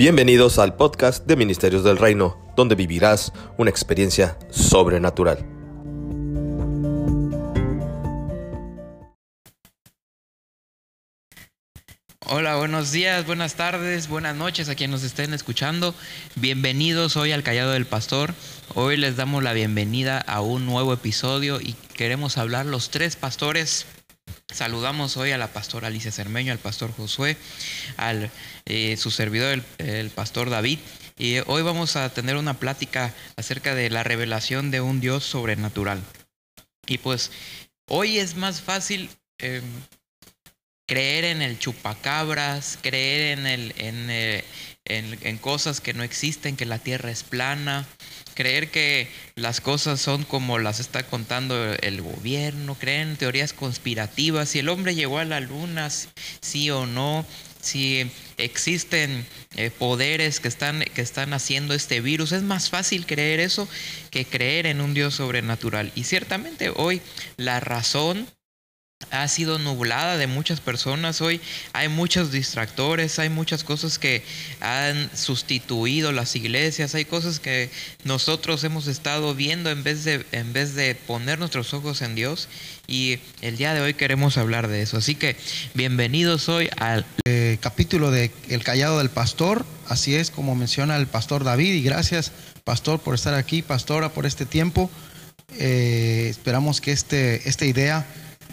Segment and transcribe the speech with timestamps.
[0.00, 5.44] Bienvenidos al podcast de Ministerios del Reino, donde vivirás una experiencia sobrenatural.
[12.24, 15.94] Hola, buenos días, buenas tardes, buenas noches a quienes nos estén escuchando.
[16.34, 18.32] Bienvenidos hoy al Callado del Pastor.
[18.74, 23.84] Hoy les damos la bienvenida a un nuevo episodio y queremos hablar los tres pastores
[24.52, 27.36] Saludamos hoy a la pastora Alicia Cermeño, al pastor Josué,
[27.96, 28.30] al
[28.66, 30.78] eh, su servidor, el, pastor David.
[31.16, 36.02] Y hoy vamos a tener una plática acerca de la revelación de un Dios sobrenatural.
[36.86, 37.30] Y pues
[37.88, 39.62] hoy es más fácil em,
[40.86, 44.44] creer en el chupacabras, creer en, el, en, eh,
[44.84, 47.86] en, cosas que no existen, que la tierra es plana,
[48.40, 54.48] creer que las cosas son como las está contando el gobierno, creer en teorías conspirativas,
[54.48, 55.90] si el hombre llegó a la luna,
[56.40, 57.26] sí o no,
[57.60, 59.26] si existen
[59.56, 62.32] eh, poderes que están, que están haciendo este virus.
[62.32, 63.68] Es más fácil creer eso
[64.10, 65.92] que creer en un Dios sobrenatural.
[65.94, 67.02] Y ciertamente hoy
[67.36, 68.26] la razón
[69.10, 71.20] ha sido nublada de muchas personas.
[71.20, 71.40] Hoy
[71.72, 74.22] hay muchos distractores, hay muchas cosas que
[74.60, 77.70] han sustituido las iglesias, hay cosas que
[78.04, 82.48] nosotros hemos estado viendo en vez de, en vez de poner nuestros ojos en Dios.
[82.86, 84.98] Y el día de hoy queremos hablar de eso.
[84.98, 85.36] Así que
[85.74, 89.64] bienvenidos hoy al eh, capítulo de El Callado del Pastor.
[89.88, 91.74] Así es como menciona el pastor David.
[91.74, 92.32] Y gracias,
[92.64, 94.90] pastor, por estar aquí, pastora, por este tiempo.
[95.58, 98.06] Eh, esperamos que este, esta idea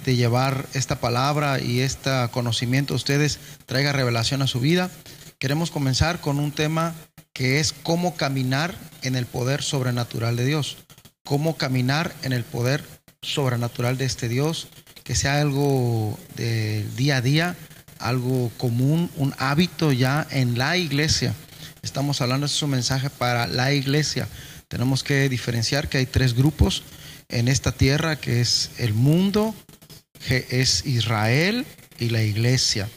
[0.07, 4.89] de llevar esta palabra y este conocimiento a ustedes traiga revelación a su vida.
[5.37, 6.95] Queremos comenzar con un tema
[7.33, 10.77] que es cómo caminar en el poder sobrenatural de Dios.
[11.25, 12.85] Cómo caminar en el poder
[13.21, 14.69] sobrenatural de este Dios,
[15.03, 17.57] que sea algo del día a día,
[17.99, 21.33] algo común, un hábito ya en la iglesia.
[21.81, 24.29] Estamos hablando, de es un mensaje para la iglesia.
[24.69, 26.83] Tenemos que diferenciar que hay tres grupos
[27.27, 29.53] en esta tierra, que es el mundo,
[30.29, 31.65] es Israel
[31.99, 32.89] y la iglesia.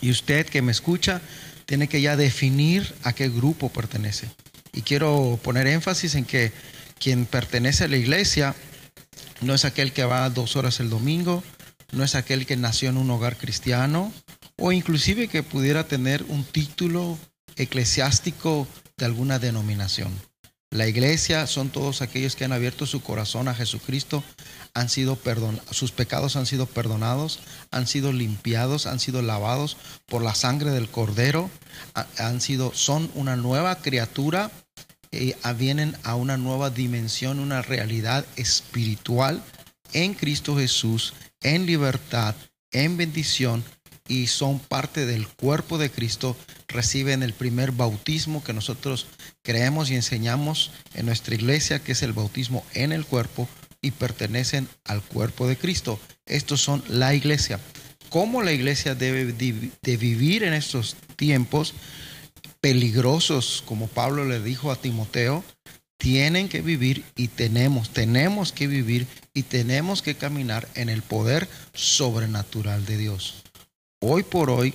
[0.00, 1.20] Y usted que me escucha
[1.66, 4.28] tiene que ya definir a qué grupo pertenece.
[4.72, 6.52] Y quiero poner énfasis en que
[6.98, 8.54] quien pertenece a la iglesia
[9.40, 11.42] no es aquel que va dos horas el domingo,
[11.92, 14.12] no es aquel que nació en un hogar cristiano
[14.56, 17.18] o inclusive que pudiera tener un título
[17.56, 18.66] eclesiástico
[18.96, 20.12] de alguna denominación.
[20.70, 24.24] La iglesia son todos aquellos que han abierto su corazón a Jesucristo,
[24.74, 27.40] han sido perdonados, sus pecados han sido perdonados,
[27.70, 29.76] han sido limpiados, han sido lavados
[30.06, 31.48] por la sangre del Cordero,
[32.18, 34.50] han sido, son una nueva criatura
[35.12, 39.42] y vienen a una nueva dimensión, una realidad espiritual
[39.92, 42.34] en Cristo Jesús, en libertad,
[42.72, 43.64] en bendición
[44.08, 46.36] y son parte del cuerpo de Cristo,
[46.68, 49.06] reciben el primer bautismo que nosotros
[49.42, 53.48] creemos y enseñamos en nuestra iglesia, que es el bautismo en el cuerpo
[53.84, 56.00] y pertenecen al cuerpo de Cristo.
[56.24, 57.60] Estos son la iglesia.
[58.08, 61.74] ¿Cómo la iglesia debe de vivir en estos tiempos
[62.60, 65.44] peligrosos, como Pablo le dijo a Timoteo?
[65.98, 71.46] Tienen que vivir y tenemos, tenemos que vivir y tenemos que caminar en el poder
[71.74, 73.42] sobrenatural de Dios.
[74.00, 74.74] Hoy por hoy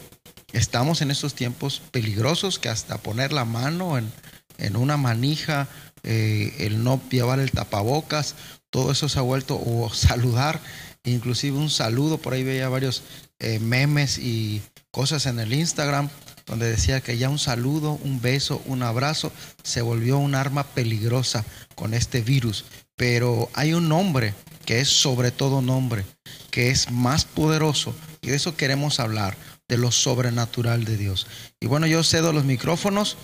[0.53, 5.67] estamos en estos tiempos peligrosos que hasta poner la mano en, una manija,
[6.03, 8.35] eh, el no llevar el tapabocas,
[8.69, 10.59] todo eso se ha vuelto, o saludar,
[11.03, 13.03] inclusive un saludo, por ahí veía varios
[13.39, 16.09] eh, memes y cosas en el Instagram
[16.49, 19.31] donde decía que ya un saludo, un beso, un abrazo
[19.63, 22.65] se volvió un arma peligrosa con este virus.
[22.95, 24.33] Pero hay un nombre
[24.65, 26.05] que es sobre todo nombre,
[26.51, 29.37] que es más poderoso, y de eso queremos hablar,
[29.67, 31.27] de lo sobrenatural de Dios.
[31.59, 33.17] Y bueno, yo cedo los micrófonos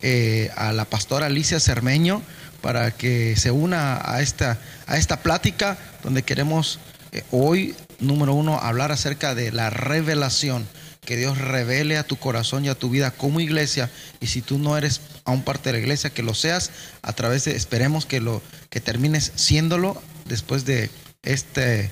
[0.00, 2.22] eh, a la pastora Alicia Cermeño
[2.60, 6.78] para que se una a esta, a esta plática donde queremos
[7.12, 10.66] eh, hoy, número uno, hablar acerca de la revelación,
[11.04, 13.90] que Dios revele a tu corazón y a tu vida como iglesia.
[14.20, 16.70] Y si tú no eres aún parte de la iglesia, que lo seas
[17.02, 20.90] a través de, esperemos que lo que termines siéndolo después de
[21.22, 21.90] este,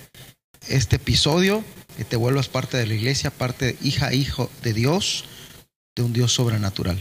[0.69, 1.65] este episodio
[1.97, 5.25] que te vuelvas parte de la iglesia, parte hija, hijo de Dios,
[5.95, 7.01] de un Dios sobrenatural.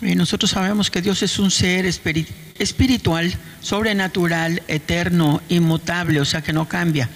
[0.00, 6.52] Y nosotros sabemos que Dios es un ser espiritual, sobrenatural, eterno, inmutable, o sea que
[6.52, 7.08] no cambia.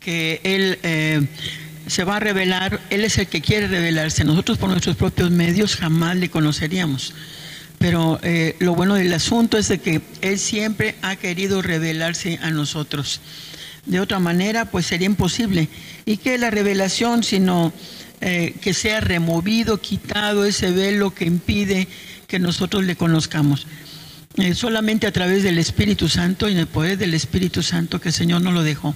[0.00, 1.26] Que Él eh,
[1.86, 4.24] se va a revelar, Él es el que quiere revelarse.
[4.24, 7.14] Nosotros por nuestros propios medios jamás le conoceríamos.
[7.78, 12.50] Pero eh, lo bueno del asunto es de que Él siempre ha querido revelarse a
[12.50, 13.20] nosotros.
[13.84, 15.68] De otra manera, pues sería imposible.
[16.06, 17.72] Y que la revelación, sino
[18.20, 21.88] eh, que sea removido, quitado ese velo que impide
[22.26, 23.66] que nosotros le conozcamos.
[24.36, 28.08] Eh, solamente a través del Espíritu Santo y en el poder del Espíritu Santo que
[28.08, 28.94] el Señor nos lo dejó,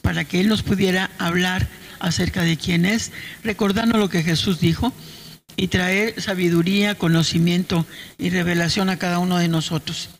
[0.00, 1.68] para que Él nos pudiera hablar
[1.98, 3.10] acerca de quién es,
[3.42, 4.92] recordando lo que Jesús dijo
[5.56, 7.86] y traer sabiduría, conocimiento
[8.18, 10.10] y revelación a cada uno de nosotros.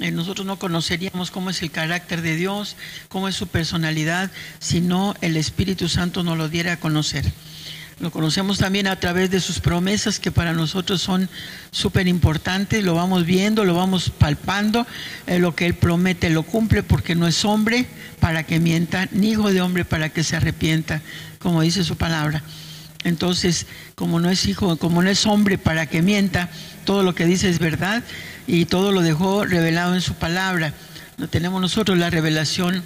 [0.00, 2.76] Eh, nosotros no conoceríamos cómo es el carácter de Dios,
[3.08, 7.24] cómo es su personalidad, si no el Espíritu Santo nos lo diera a conocer.
[8.00, 11.28] Lo conocemos también a través de sus promesas que para nosotros son
[11.70, 12.82] súper importantes.
[12.82, 14.84] Lo vamos viendo, lo vamos palpando.
[15.26, 17.86] Eh, lo que Él promete lo cumple porque no es hombre
[18.18, 21.02] para que mienta, ni hijo de hombre para que se arrepienta,
[21.38, 22.42] como dice su palabra.
[23.04, 26.48] Entonces, como no es hijo, como no es hombre para que mienta,
[26.84, 28.02] todo lo que dice es verdad
[28.46, 30.72] y todo lo dejó revelado en su palabra.
[31.16, 32.82] No tenemos nosotros la revelación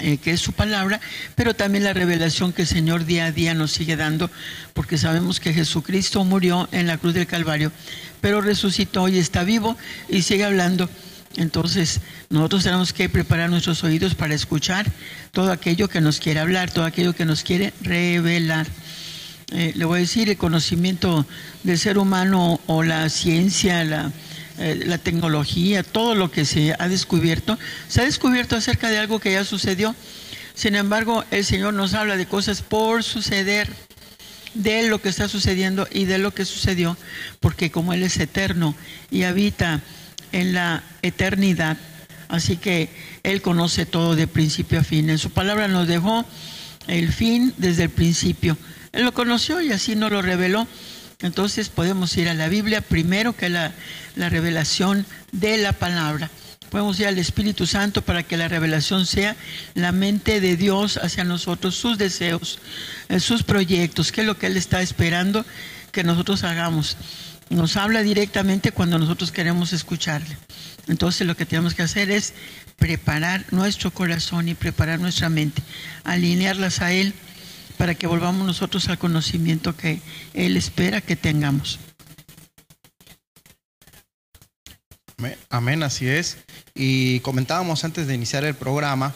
[0.00, 1.00] eh, que es su palabra,
[1.34, 4.30] pero también la revelación que el Señor día a día nos sigue dando,
[4.72, 7.70] porque sabemos que Jesucristo murió en la cruz del Calvario,
[8.20, 9.76] pero resucitó y está vivo
[10.08, 10.88] y sigue hablando.
[11.36, 14.90] Entonces, nosotros tenemos que preparar nuestros oídos para escuchar
[15.30, 18.66] todo aquello que nos quiere hablar, todo aquello que nos quiere revelar.
[19.52, 21.26] Eh, le voy a decir, el conocimiento
[21.62, 24.10] del ser humano o la ciencia, la,
[24.60, 27.58] eh, la tecnología, todo lo que se ha descubierto,
[27.88, 29.96] se ha descubierto acerca de algo que ya sucedió.
[30.54, 33.68] Sin embargo, el Señor nos habla de cosas por suceder,
[34.52, 36.98] de lo que está sucediendo y de lo que sucedió,
[37.40, 38.74] porque como Él es eterno
[39.10, 39.80] y habita
[40.32, 41.78] en la eternidad,
[42.28, 42.90] así que
[43.22, 45.08] Él conoce todo de principio a fin.
[45.08, 46.26] En su palabra nos dejó
[46.86, 48.58] el fin desde el principio.
[48.92, 50.66] Él lo conoció y así nos lo reveló.
[51.22, 53.72] Entonces podemos ir a la Biblia primero que la,
[54.16, 56.30] la revelación de la palabra.
[56.70, 59.34] Podemos ir al Espíritu Santo para que la revelación sea
[59.74, 62.60] la mente de Dios hacia nosotros, sus deseos,
[63.08, 65.44] eh, sus proyectos, qué es lo que Él está esperando
[65.90, 66.96] que nosotros hagamos.
[67.48, 70.36] Nos habla directamente cuando nosotros queremos escucharle.
[70.86, 72.34] Entonces lo que tenemos que hacer es
[72.78, 75.62] preparar nuestro corazón y preparar nuestra mente,
[76.04, 77.12] alinearlas a Él
[77.80, 80.02] para que volvamos nosotros al conocimiento que
[80.34, 81.78] Él espera que tengamos.
[85.48, 86.36] Amén, así es.
[86.74, 89.14] Y comentábamos antes de iniciar el programa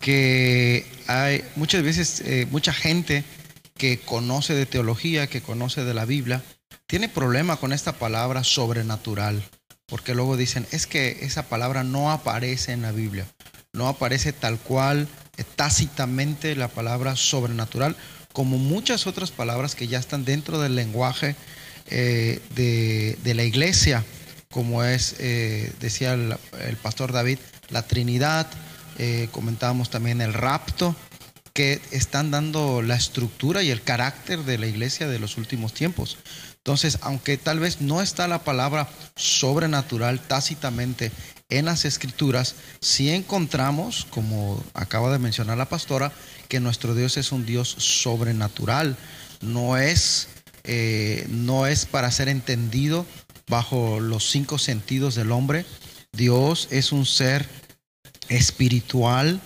[0.00, 3.22] que hay muchas veces eh, mucha gente
[3.76, 6.42] que conoce de teología, que conoce de la Biblia,
[6.86, 9.44] tiene problema con esta palabra sobrenatural,
[9.84, 13.26] porque luego dicen, es que esa palabra no aparece en la Biblia,
[13.76, 15.06] no aparece tal cual
[15.44, 17.94] tácitamente la palabra sobrenatural,
[18.32, 21.36] como muchas otras palabras que ya están dentro del lenguaje
[21.88, 24.04] eh, de, la iglesia,
[24.50, 27.38] como es, eh, decía el, pastor David,
[27.70, 28.46] la Trinidad,
[28.98, 30.96] eh, comentábamos también el rapto,
[31.52, 36.18] que están dando la estructura y el carácter de la iglesia de los últimos tiempos.
[36.58, 41.12] Entonces, aunque tal vez no está la palabra sobrenatural tácitamente
[41.48, 46.12] en las escrituras, sí encontramos, como acaba de mencionar la pastora,
[46.48, 48.96] que nuestro Dios es un Dios sobrenatural.
[49.40, 50.28] No es,
[50.64, 53.06] eh, no es para ser entendido
[53.48, 55.64] bajo los cinco sentidos del hombre.
[56.12, 57.48] Dios es un ser
[58.28, 59.40] espiritual,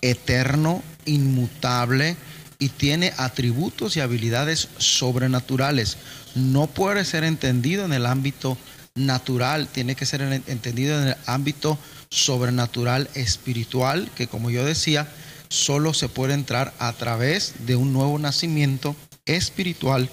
[0.00, 2.16] eterno, inmutable
[2.58, 5.96] y tiene atributos y habilidades sobrenaturales
[6.34, 8.56] no puede ser entendido en el ámbito
[8.94, 11.78] natural, tiene que ser entendido en el ámbito
[12.10, 15.08] sobrenatural espiritual, que como yo decía,
[15.48, 18.94] solo se puede entrar a través de un nuevo nacimiento
[19.24, 20.10] espiritual,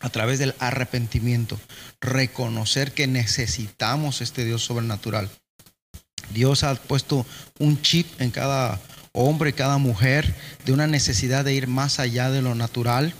[0.00, 1.58] a través del arrepentimiento,
[2.00, 5.30] reconocer que necesitamos este Dios sobrenatural.
[6.30, 7.24] Dios ha puesto
[7.58, 8.80] un chip en cada
[9.12, 10.34] hombre, cada mujer,
[10.64, 13.14] de una necesidad de ir más allá de lo natural,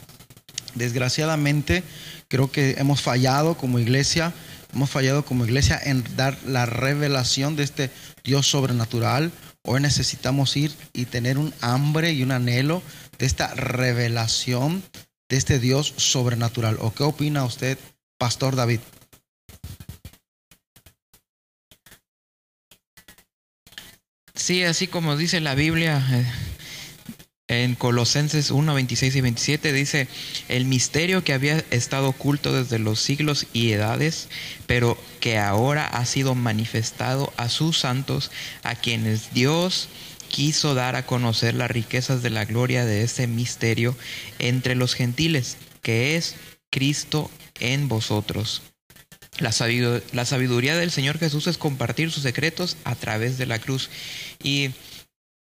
[0.77, 1.83] Desgraciadamente,
[2.29, 4.33] creo que hemos fallado como iglesia,
[4.75, 7.91] hemos fallado como iglesia en dar la revelación de este
[8.25, 9.33] Dios sobrenatural.
[9.63, 12.83] Hoy necesitamos ir y tener un hambre y un anhelo
[13.19, 14.83] de esta revelación
[15.29, 16.77] de este Dios sobrenatural.
[16.81, 17.79] ¿O qué opina usted,
[18.19, 18.81] Pastor David?
[24.35, 26.25] Sí, así como dice la Biblia, eh,
[27.49, 30.09] en Colosenses 1, 26 y 27 dice,
[30.49, 34.29] el misterio que había estado oculto desde los siglos y edades,
[34.67, 38.33] pero que ahora ha sido manifestado a sus santos,
[38.65, 39.89] a quienes Dios
[40.29, 43.97] quiso dar a conocer las riquezas de la gloria de ese misterio
[44.41, 46.35] entre los gentiles, que es
[46.71, 48.63] Cristo en vosotros.
[49.39, 53.91] La sabiduría del Señor Jesús es compartir sus secretos a través de la cruz.
[54.43, 54.71] Y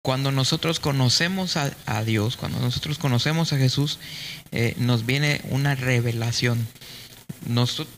[0.06, 3.98] cuando nosotros conocemos a, Dios, cuando nosotros conocemos a Jesús,
[4.52, 6.64] eh, nos viene una revelación.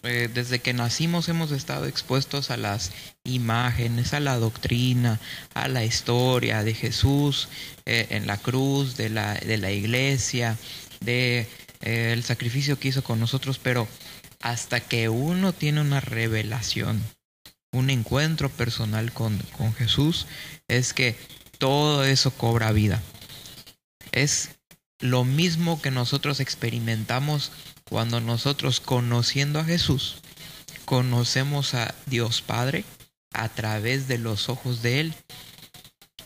[0.05, 2.93] Eh, desde que nacimos hemos estado expuestos a las
[3.25, 5.21] imágenes, a la doctrina,
[5.53, 7.51] a la historia de Jesús
[7.85, 10.57] eh, en la cruz, de la, de la iglesia,
[11.01, 11.47] de
[11.83, 13.87] el sacrificio que hizo con nosotros, pero
[14.41, 17.03] hasta que uno tiene una revelación,
[17.71, 20.27] un encuentro personal con, con Jesús,
[20.69, 21.15] es que
[21.59, 23.03] todo eso cobra vida.
[24.13, 24.51] Es
[25.01, 27.53] lo mismo que nosotros experimentamos
[27.89, 30.19] cuando nosotros conociendo a Jesús,
[30.85, 32.85] conocemos a Dios Padre
[33.33, 35.15] a través de los ojos de Él.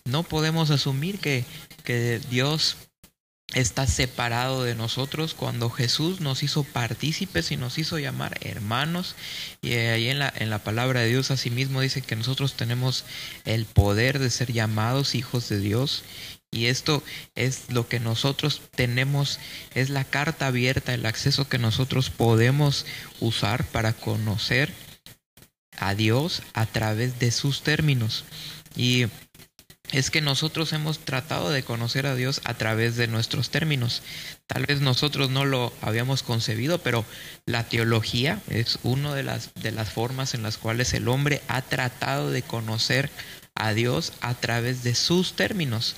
[0.04, 1.44] No podemos asumir que,
[1.84, 2.76] que Dios
[3.54, 9.14] está separado de nosotros cuando Jesús nos hizo partícipes y nos hizo llamar hermanos.
[9.60, 13.04] Y ahí en la, en la palabra de Dios asimismo dice que nosotros tenemos
[13.44, 16.04] el poder de ser llamados hijos de Dios.
[16.50, 17.02] Y esto
[17.34, 19.38] es lo que nosotros tenemos,
[19.74, 22.84] es la carta abierta, el acceso que nosotros podemos
[23.20, 24.72] usar para conocer
[25.78, 28.24] a Dios a través de sus términos.
[28.76, 29.06] Y
[29.92, 34.02] es que nosotros hemos tratado de conocer a Dios a través de nuestros términos.
[34.46, 37.04] Tal vez nosotros no lo habíamos concebido, pero
[37.46, 41.62] la teología es una de las, de las formas en las cuales el hombre ha
[41.62, 43.10] tratado de conocer
[43.54, 45.96] a Dios a través de sus términos.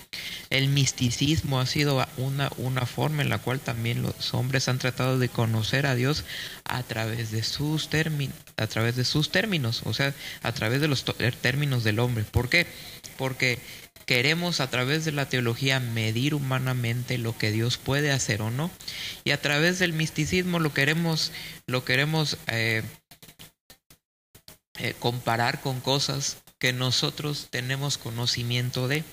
[0.51, 5.19] El misticismo ha sido una, una forma en la cual también los hombres han tratado
[5.19, 6.25] de conocer a Dios
[6.65, 10.89] a través de sus términos, a través de sus términos, o sea, a través de
[10.89, 11.05] los
[11.41, 12.25] términos del hombre.
[12.25, 12.67] ¿Por qué?
[13.17, 13.61] Porque
[14.07, 18.71] queremos a través de la teología medir humanamente lo que Dios puede hacer o no
[19.25, 21.33] y a través del misticismo lo queremos
[21.67, 22.83] lo queremos eh,
[24.79, 29.05] eh, comparar con cosas que nosotros tenemos conocimiento de.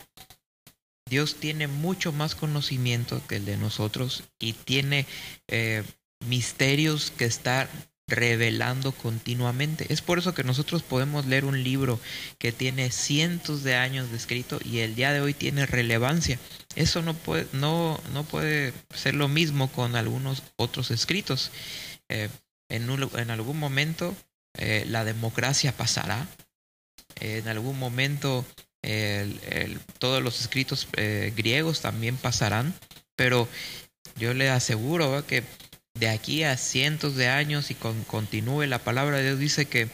[1.07, 5.05] Dios tiene mucho más conocimiento que el de nosotros y tiene
[5.47, 5.83] eh,
[6.25, 7.69] misterios que está
[8.11, 9.91] revelando continuamente.
[9.91, 11.99] Es por eso que nosotros podemos leer un libro
[12.37, 16.37] que tiene cientos de años de escrito y el día de hoy tiene relevancia.
[16.75, 21.51] Eso no puede, no, no puede ser lo mismo con algunos otros escritos.
[22.09, 22.29] Eh,
[22.69, 24.15] en, algún momento
[24.57, 26.27] eh, la democracia pasará.
[27.19, 28.45] en algún momento
[29.99, 32.73] todos los escritos eh, griegos también pasarán.
[33.15, 33.47] Pero
[34.17, 35.43] yo le aseguro que
[35.93, 39.89] de aquí a cientos de años y con, continúe, la palabra de Dios dice que,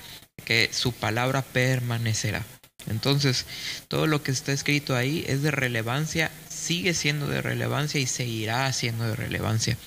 [0.46, 2.46] que su palabra permanecerá.
[2.90, 3.46] Entonces,
[3.88, 8.72] todo lo que está escrito ahí es de relevancia, sigue siendo de relevancia y seguirá
[8.72, 9.78] siendo de relevancia.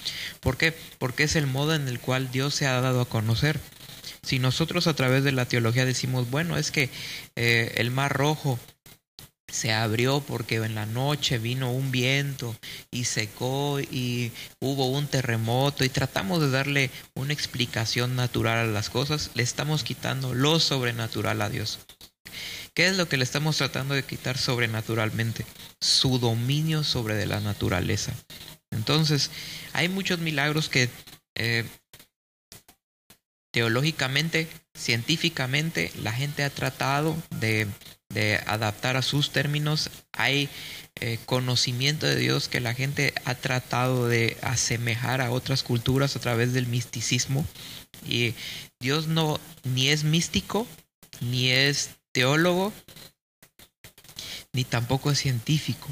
[0.41, 0.75] ¿Por qué?
[0.99, 3.59] Porque es el modo en el cual Dios se ha dado a conocer.
[4.23, 6.91] Si nosotros a través de la teología decimos, bueno, es que
[7.37, 8.59] eh, el mar rojo
[9.51, 12.57] se abrió porque en la noche vino un viento
[12.91, 18.91] y secó y hubo un terremoto y tratamos de darle una explicación natural a las
[18.91, 21.81] cosas, le estamos quitando lo sobrenatural a Dios.
[22.75, 25.45] ¿Qué es lo que le estamos tratando de quitar sobrenaturalmente?
[25.81, 28.15] Su dominio sobre de la naturaleza.
[28.71, 29.31] Entonces,
[29.73, 30.89] hay muchos milagros que
[31.35, 31.65] eh,
[33.51, 37.67] teológicamente, científicamente, la gente ha tratado de
[38.11, 39.91] de adaptar a sus términos.
[40.13, 40.49] Hay
[40.97, 46.21] eh, conocimiento de Dios que la gente ha tratado de asemejar a otras culturas a
[46.21, 47.47] través del misticismo.
[48.07, 48.35] Y
[48.81, 50.67] Dios no ni es místico,
[51.21, 52.73] ni es teólogo,
[54.53, 55.89] ni tampoco es científico.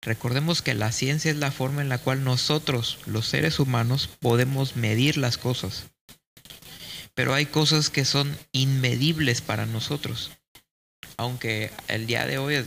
[0.00, 4.76] Recordemos que la ciencia es la forma en la cual nosotros, los seres humanos, podemos
[4.76, 5.86] medir las cosas.
[7.14, 10.30] Pero hay cosas que son inmedibles para nosotros
[11.16, 12.64] aunque el día de hoy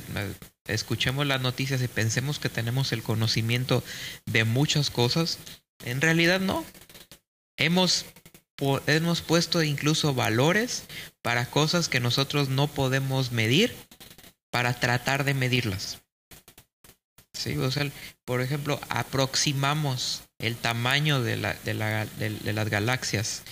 [0.68, 3.84] escuchemos las noticias y pensemos que tenemos el conocimiento
[4.26, 5.40] de muchas cosas,
[5.84, 6.66] en realidad no.
[7.58, 8.06] Hemos,
[8.88, 10.84] hemos puesto incluso valores
[11.22, 13.76] para cosas que nosotros no podemos medir
[14.52, 16.02] para tratar de medirlas.
[17.34, 17.90] Sí, o sea,
[18.26, 23.44] por ejemplo, aproximamos el tamaño de, la, de, la, de las galaxias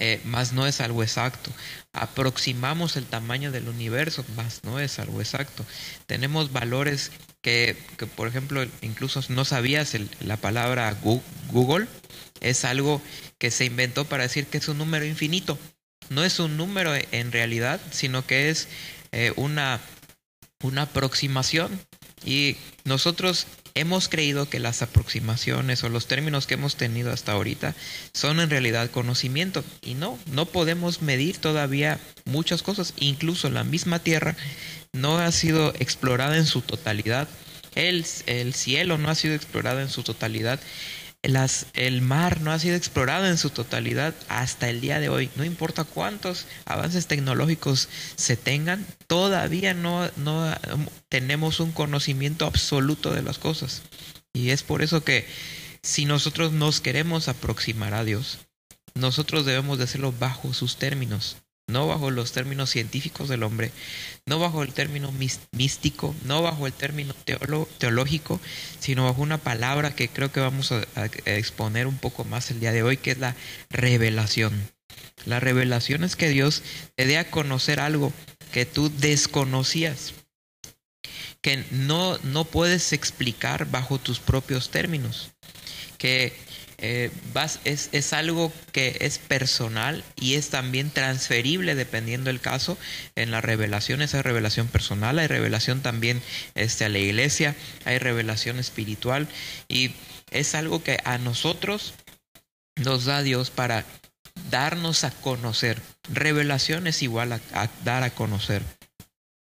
[0.00, 1.52] eh, más no es algo exacto.
[1.92, 5.64] Aproximamos el tamaño del universo, más no es algo exacto.
[6.06, 7.76] Tenemos valores que,
[8.16, 10.96] por ejemplo, incluso no sabías la palabra
[11.52, 11.86] Google,
[12.40, 13.02] es algo
[13.38, 15.58] que se inventó para decir que es un número infinito.
[16.08, 18.68] No es un número en realidad, sino que es
[19.12, 19.80] eh, una,
[20.62, 21.78] una aproximación.
[22.24, 23.46] Y nosotros
[23.80, 27.74] hemos creído que las aproximaciones o los términos que hemos tenido hasta ahorita
[28.12, 33.98] son en realidad conocimiento y no, no podemos medir todavía muchas cosas, incluso la misma
[33.98, 34.36] Tierra
[34.92, 37.28] no ha sido explorada en su totalidad.
[37.74, 40.60] El, el cielo no ha sido explorado en su totalidad.
[41.22, 45.30] El mar no ha sido explorado en su totalidad hasta el día de hoy.
[45.36, 50.52] No importa cuántos avances tecnológicos se tengan, todavía no, no
[51.08, 53.82] tenemos un conocimiento absoluto de las cosas.
[54.32, 55.26] Y es por eso que
[55.82, 58.38] si nosotros nos queremos aproximar a Dios,
[58.94, 61.36] nosotros debemos de hacerlo bajo sus términos
[61.70, 63.70] no bajo los términos científicos del hombre,
[64.26, 65.12] no bajo el término
[65.52, 67.14] místico, no bajo el término
[67.78, 68.40] teológico,
[68.78, 70.84] sino bajo una palabra que creo que vamos a,
[71.24, 73.34] exponer un poco más el día de hoy, que es la
[73.70, 74.70] revelación.
[75.26, 76.62] La revelación es que Dios
[76.96, 78.12] te dé a conocer algo
[78.52, 80.14] que tú desconocías,
[81.40, 85.30] que no, no puedes explicar bajo tus propios términos,
[85.98, 86.34] que
[86.80, 87.10] eh,
[87.64, 92.78] es, es, algo que es personal y es también transferible dependiendo del caso.
[93.16, 96.22] En la revelación, esa revelación personal, hay revelación también
[96.54, 99.28] este, a la iglesia, hay revelación espiritual
[99.68, 99.92] y
[100.30, 101.94] es algo que a nosotros
[102.76, 103.84] nos da Dios para
[104.50, 105.80] darnos a conocer.
[106.12, 108.62] Revelación es igual a, a dar a conocer.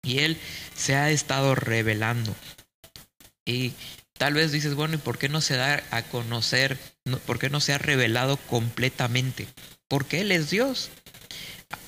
[0.03, 0.37] Y Él
[0.75, 2.35] se ha estado revelando.
[3.45, 3.73] Y
[4.17, 6.77] Tal vez dices, bueno, ¿y por qué no se da a conocer?
[7.25, 9.47] ¿Por qué no se ha revelado completamente?
[9.87, 10.89] Porque Él es Dios.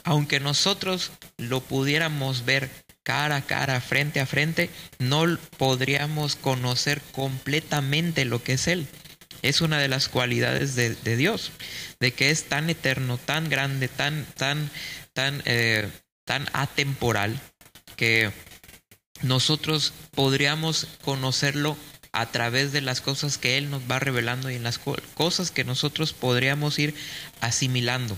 [0.04, 2.70] Aunque nosotros lo pudiéramos ver
[3.04, 4.70] cara a cara, frente a frente,
[5.00, 8.88] no podríamos conocer completamente lo que es Él.
[9.42, 11.52] Es una de las cualidades de, Dios,
[12.00, 14.72] de que es tan eterno, tan grande, tan, tan,
[15.14, 15.88] tan, eh,
[16.52, 17.40] atemporal,
[17.96, 18.32] que
[19.22, 21.78] nosotros podríamos conocerlo
[22.16, 25.64] a través de las cosas que Él nos va revelando y en las cosas que
[25.64, 26.96] nosotros podríamos ir
[27.42, 28.18] asimilando.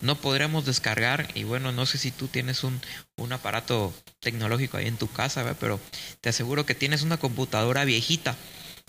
[0.00, 2.80] No podríamos descargar, y bueno, no sé si tú tienes un,
[3.16, 5.80] un aparato tecnológico ahí en tu casa, pero
[6.20, 8.36] te aseguro que tienes una computadora viejita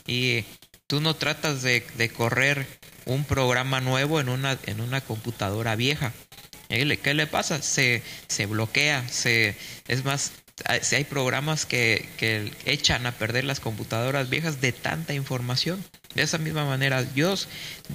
[0.05, 0.43] y
[0.87, 2.67] tú no tratas de, de correr
[3.05, 6.13] un programa nuevo en una, en una computadora vieja.
[6.67, 7.61] ¿Qué le pasa?
[7.61, 9.55] Se, se bloquea, se,
[9.87, 10.33] es más,
[10.81, 15.83] si hay programas que, que, echan a perder las computadoras viejas de tanta información.
[16.15, 17.47] De esa misma manera, Dios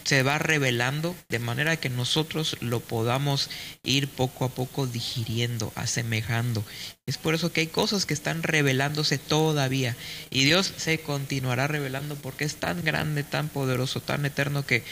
[0.05, 3.51] se va revelando de manera que nosotros lo podamos
[3.83, 6.65] ir poco a poco digiriendo, asemejando.
[7.05, 9.97] Es por eso que hay cosas que están revelándose todavía.
[10.31, 14.85] Y Dios se continuará revelando porque es tan grande, tan poderoso, tan eterno que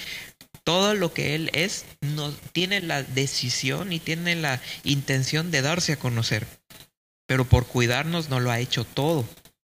[0.65, 5.93] todo lo que Él es no, tiene la decisión y tiene la intención de darse
[5.93, 6.47] a conocer
[7.31, 9.25] pero por cuidarnos no lo ha hecho todo.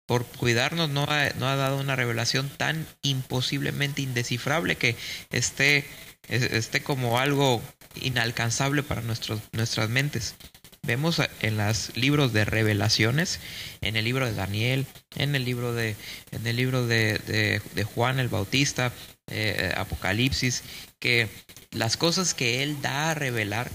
[0.05, 4.95] Por cuidarnos no ha, no ha dado una revelación tan imposiblemente indescifrable que
[5.31, 5.87] esté,
[6.29, 7.62] esté como algo
[7.95, 10.35] inalcanzable para nuestros, nuestras mentes.
[10.83, 13.40] Vemos en los libros de revelaciones,
[13.81, 15.97] en el libro de Daniel, en el libro de,
[16.33, 18.92] en el libro de, de, Juan el Bautista,
[19.29, 20.62] eh, Apocalipsis,
[20.99, 21.31] que
[21.71, 23.71] las cosas que él da a revelar,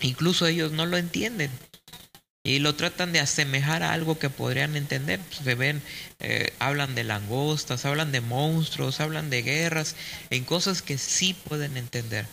[0.00, 1.50] incluso ellos no lo entienden
[2.46, 5.18] y lo tratan de asemejar a algo que podrían entender.
[5.18, 5.82] Pues, se ven,
[6.20, 9.96] eh, hablan de langostas, hablan de monstruos, hablan de guerras,
[10.30, 12.24] en cosas que sí pueden entender,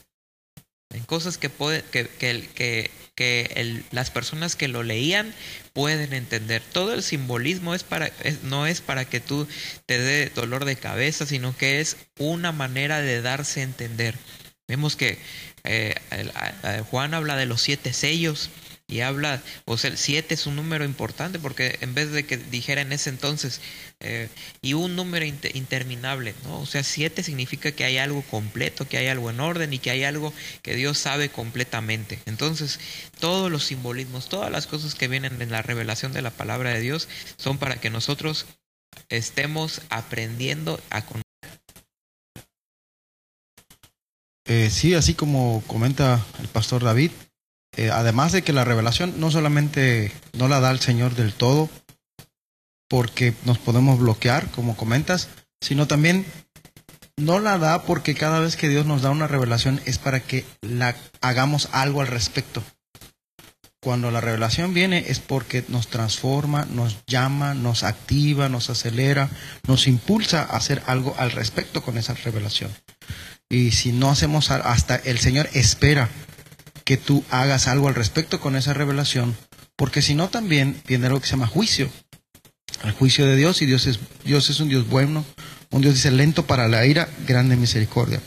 [0.91, 5.33] en cosas que, puede, que, que, que, las personas que lo leían
[5.73, 6.61] pueden entender.
[6.61, 8.11] Todo el simbolismo es para,
[8.43, 9.47] no es para que tú
[9.87, 14.15] te dé dolor de cabeza, sino que es una manera de darse a entender.
[14.67, 15.17] Vemos que
[15.63, 15.95] eh,
[16.91, 18.51] Juan habla de los siete sellos
[18.87, 22.37] y habla, o sea, el 7 es un número importante porque en vez de que
[22.37, 23.61] dijera en ese entonces,
[24.01, 24.29] eh,
[24.61, 26.59] y un número interminable, ¿no?
[26.59, 29.89] O sea, 7 significa que hay algo completo, que hay algo en orden y que
[29.89, 32.19] hay algo que Dios sabe completamente.
[32.25, 32.79] Entonces,
[33.19, 36.81] todos los simbolismos, todas las cosas que vienen en la revelación de la palabra de
[36.81, 38.45] Dios son para que nosotros
[39.09, 41.23] estemos aprendiendo a conocer.
[44.45, 47.11] Eh, sí, así como comenta el pastor David,
[47.91, 51.69] además de que la revelación no solamente no la da el Señor del todo,
[52.89, 55.29] porque nos podemos bloquear, como comentas,
[55.61, 56.25] sino también
[57.17, 60.45] no la da porque cada vez que Dios nos da una revelación es para que
[60.61, 62.63] la hagamos algo al respecto.
[63.81, 69.29] Cuando la revelación viene es porque nos transforma, nos llama, nos activa, nos acelera,
[69.67, 72.71] nos impulsa a hacer algo al respecto con esa revelación.
[73.49, 76.09] Y si no hacemos hasta el Señor espera
[76.83, 79.35] que tú hagas algo al respecto con esa revelación,
[79.75, 81.89] porque si no también viene lo que se llama juicio,
[82.83, 85.25] el juicio de Dios, y Dios es, Dios es un Dios bueno,
[85.71, 88.21] un Dios dice lento para la ira, grande misericordia.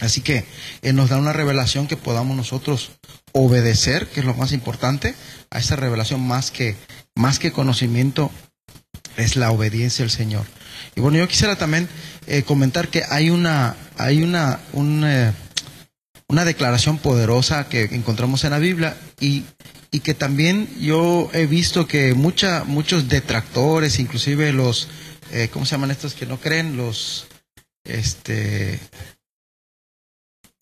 [0.00, 0.44] Así que
[0.82, 2.92] Él nos da una revelación que podamos nosotros
[3.32, 5.14] obedecer, que es lo más importante,
[5.50, 6.76] a esa revelación más que
[7.14, 8.30] más que conocimiento,
[9.16, 10.44] es la obediencia al Señor.
[10.94, 11.88] Y bueno, yo quisiera también
[12.26, 15.34] eh, comentar que hay una, hay una, una,
[16.28, 19.44] una declaración poderosa que encontramos en la Biblia y,
[19.90, 24.88] y que también yo he visto que mucha, muchos detractores, inclusive los,
[25.32, 26.76] eh, ¿cómo se llaman estos que no creen?
[26.76, 27.26] Los,
[27.84, 28.80] este,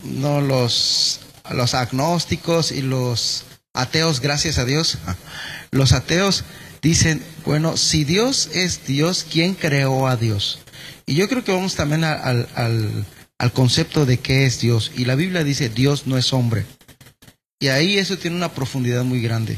[0.03, 4.97] no los, los agnósticos y los ateos, gracias a Dios.
[5.71, 6.45] Los ateos
[6.81, 10.59] dicen, bueno, si Dios es Dios, ¿quién creó a Dios?
[11.05, 13.05] Y yo creo que vamos también al, al,
[13.37, 14.91] al concepto de qué es Dios.
[14.95, 16.65] Y la Biblia dice, Dios no es hombre.
[17.59, 19.57] Y ahí eso tiene una profundidad muy grande.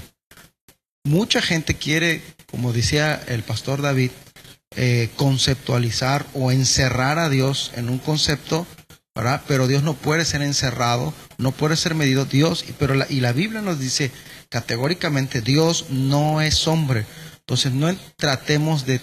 [1.03, 4.11] Mucha gente quiere, como decía el pastor David,
[4.75, 8.67] eh, conceptualizar o encerrar a Dios en un concepto.
[9.47, 12.25] Pero Dios no puede ser encerrado, no puede ser medido.
[12.25, 14.11] Dios, pero la, y la Biblia nos dice
[14.49, 17.05] categóricamente, Dios no es hombre.
[17.39, 19.01] Entonces no tratemos de,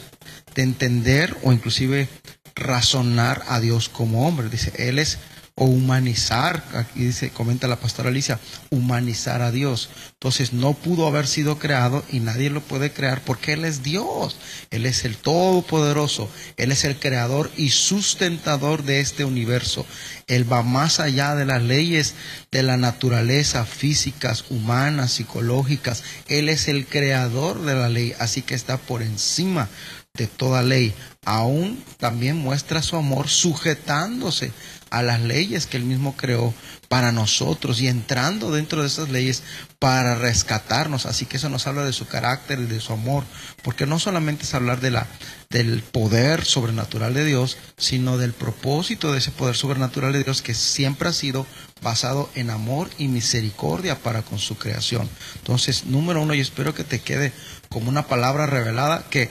[0.55, 2.09] de entender o inclusive
[2.55, 4.49] razonar a Dios como hombre.
[4.49, 5.19] Dice, Él es
[5.57, 8.41] o humanizar, aquí dice, comenta la pastora Alicia,
[8.71, 9.89] humanizar a Dios.
[10.15, 14.37] Entonces no pudo haber sido creado y nadie lo puede crear porque Él es Dios,
[14.71, 19.87] Él es el Todopoderoso, Él es el creador y sustentador de este universo.
[20.27, 22.15] Él va más allá de las leyes
[22.51, 26.03] de la naturaleza físicas, humanas, psicológicas.
[26.27, 29.69] Él es el creador de la ley, así que está por encima
[30.17, 30.95] de toda ley.
[31.25, 34.53] Aún también muestra su amor sujetándose
[34.91, 36.55] a las leyes que él mismo creó
[36.89, 39.43] para nosotros y entrando dentro de esas leyes
[39.81, 41.07] para rescatarnos.
[41.07, 43.25] Así que eso nos habla de su carácter y de su amor,
[43.65, 45.09] porque no solamente es hablar de la,
[45.51, 50.55] del poder sobrenatural de Dios, sino del propósito de ese poder sobrenatural de Dios que
[50.55, 51.45] siempre ha sido
[51.83, 55.11] basado en amor y misericordia para con su creación.
[55.39, 57.33] Entonces, número uno, y espero que te quede
[57.69, 59.29] como una palabra revelada que,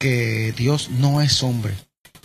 [0.00, 1.74] que Dios no es hombre.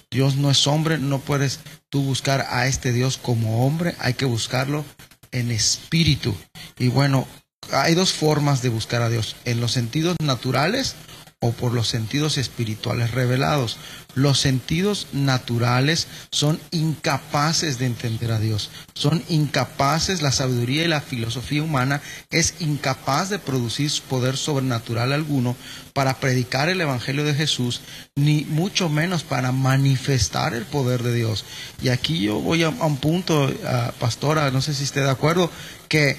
[0.09, 1.59] Dios no es hombre, no puedes
[1.89, 4.85] tú buscar a este Dios como hombre, hay que buscarlo
[5.31, 6.33] en espíritu.
[6.79, 7.27] Y bueno,
[7.71, 10.95] hay dos formas de buscar a Dios, en los sentidos naturales
[11.41, 13.77] o por los sentidos espirituales revelados.
[14.15, 21.01] Los sentidos naturales son incapaces de entender a Dios, son incapaces, la sabiduría y la
[21.01, 22.01] filosofía humana
[22.31, 25.55] es incapaz de producir poder sobrenatural alguno
[25.93, 27.81] para predicar el Evangelio de Jesús,
[28.15, 31.45] ni mucho menos para manifestar el poder de Dios.
[31.81, 35.51] Y aquí yo voy a, un punto, uh, pastora, no sé si esté de acuerdo,
[35.87, 36.17] que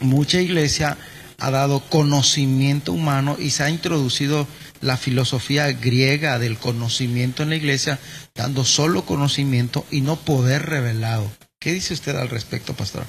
[0.00, 0.96] mucha iglesia
[1.38, 4.46] ha dado conocimiento humano y se ha introducido
[4.80, 7.98] la filosofía griega del conocimiento en la iglesia,
[8.34, 11.30] dando solo conocimiento y no poder revelado.
[11.60, 13.04] ¿Qué dice usted al respecto, pastor?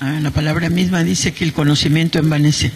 [0.00, 2.72] Ah, la palabra misma dice que el conocimiento envanece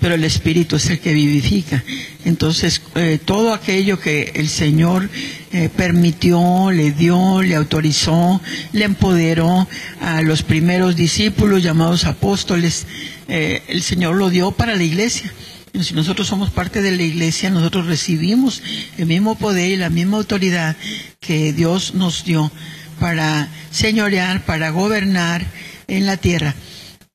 [0.00, 1.82] pero el Espíritu es el que vivifica.
[2.24, 5.08] Entonces, eh, todo aquello que el Señor
[5.52, 8.40] eh, permitió, le dio, le autorizó,
[8.72, 9.68] le empoderó
[10.00, 12.86] a los primeros discípulos llamados apóstoles,
[13.28, 15.32] eh, el Señor lo dio para la iglesia.
[15.80, 18.62] Si nosotros somos parte de la iglesia, nosotros recibimos
[18.96, 20.74] el mismo poder y la misma autoridad
[21.20, 22.50] que Dios nos dio
[22.98, 25.44] para señorear, para gobernar
[25.86, 26.54] en la tierra.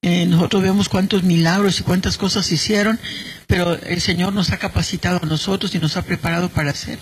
[0.03, 2.99] Eh, nosotros vemos cuántos milagros y cuántas cosas hicieron,
[3.45, 6.97] pero el Señor nos ha capacitado a nosotros y nos ha preparado para hacer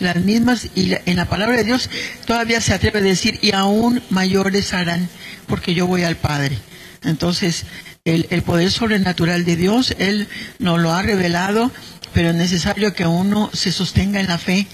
[0.00, 0.66] las mismas.
[0.74, 1.88] Y en la palabra de Dios
[2.26, 5.08] todavía se atreve a decir, y aún mayores harán,
[5.46, 6.58] porque yo voy al Padre.
[7.04, 7.66] Entonces,
[8.04, 10.26] el, el poder sobrenatural de Dios, Él
[10.58, 11.70] nos lo ha revelado,
[12.12, 14.66] pero es necesario que uno se sostenga en la fe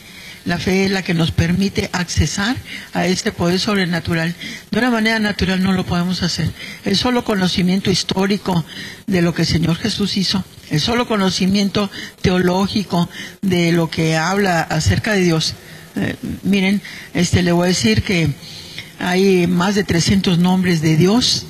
[0.46, 2.56] la fe es la que nos permite accesar
[2.94, 4.34] a este poder sobrenatural.
[4.70, 6.50] De una manera natural no lo podemos hacer.
[6.84, 8.64] El solo conocimiento histórico
[9.06, 11.90] de lo que el Señor Jesús hizo, el solo conocimiento
[12.22, 13.10] teológico
[13.42, 15.54] de lo que habla acerca de Dios.
[15.96, 16.80] Eh, miren,
[17.12, 18.30] este le voy a decir que
[19.00, 21.46] hay más de 300 nombres de Dios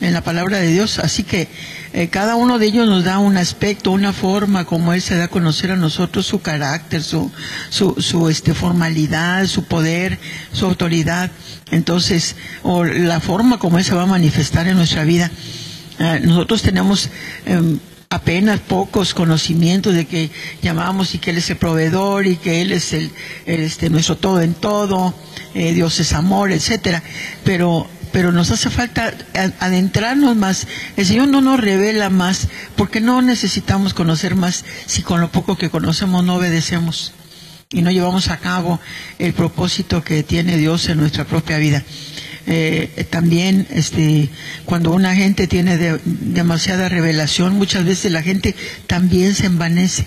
[0.00, 1.48] en la palabra de Dios, así que
[1.92, 5.24] eh, cada uno de ellos nos da un aspecto, una forma como Él se da
[5.24, 7.30] a conocer a nosotros, su carácter, su,
[7.68, 10.18] su, su este, formalidad, su poder,
[10.52, 11.30] su autoridad.
[11.70, 15.30] Entonces, o la forma como Él se va a manifestar en nuestra vida.
[15.98, 17.10] Eh, nosotros tenemos
[17.46, 17.78] eh,
[18.12, 20.30] apenas pocos conocimientos de que
[20.62, 23.10] llamamos y que Él es el proveedor y que Él es el,
[23.46, 25.14] el este, nuestro todo en todo,
[25.54, 27.02] eh, Dios es amor, etcétera.
[27.44, 29.12] Pero pero nos hace falta
[29.60, 30.66] adentrarnos más.
[30.96, 35.56] El Señor no nos revela más, porque no necesitamos conocer más si con lo poco
[35.56, 37.12] que conocemos no obedecemos
[37.70, 38.80] y no llevamos a cabo
[39.18, 41.82] el propósito que tiene Dios en nuestra propia vida.
[42.46, 44.28] eh, también este,
[44.64, 48.56] cuando una gente tiene de- demasiada revelación, muchas veces la gente
[48.88, 50.04] también se envanece,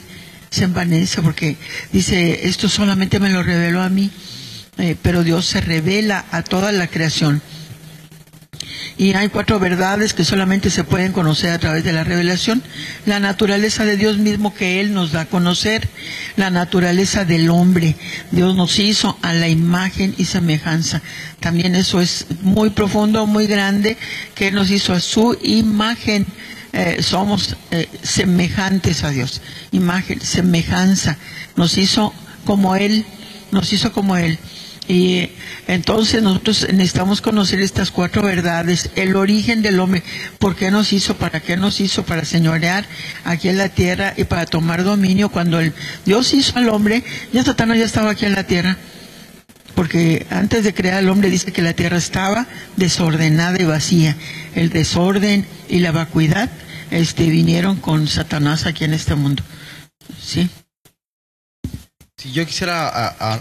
[0.52, 1.56] se envanece porque
[1.94, 4.12] dice, esto solamente me lo reveló a mí,
[4.78, 7.41] eh, pero Dios se revela a toda la creación.
[8.97, 12.63] Y hay cuatro verdades que solamente se pueden conocer a través de la revelación.
[13.06, 15.89] La naturaleza de Dios mismo que Él nos da a conocer.
[16.38, 17.95] La naturaleza del hombre.
[18.32, 21.01] Dios nos hizo a la imagen y semejanza.
[21.39, 23.97] También eso es muy profundo, muy grande,
[24.34, 26.25] que Él nos hizo a su imagen.
[26.71, 29.41] Eh, somos eh, semejantes a Dios.
[29.71, 31.17] Imagen, semejanza.
[31.56, 32.13] Nos hizo
[32.45, 33.06] como Él.
[33.51, 34.39] Nos hizo como Él.
[34.88, 35.30] Y
[35.67, 40.04] entonces nosotros necesitamos conocer estas cuatro verdades, el origen del hombre,
[40.38, 42.86] por qué nos hizo, para qué nos hizo, para señorear
[43.24, 45.30] aquí en la tierra y para tomar dominio.
[45.30, 45.74] Cuando el,
[46.06, 48.78] Dios hizo al hombre, ya Satanás ya estaba aquí en la tierra,
[49.74, 54.15] porque antes de crear al hombre dice que la tierra estaba desordenada y vacía.
[54.54, 56.50] El desorden y la vacuidad
[56.91, 59.43] este, vinieron con Satanás aquí en este mundo.
[60.21, 60.48] ¿Sí?
[62.26, 62.88] Si yo quisiera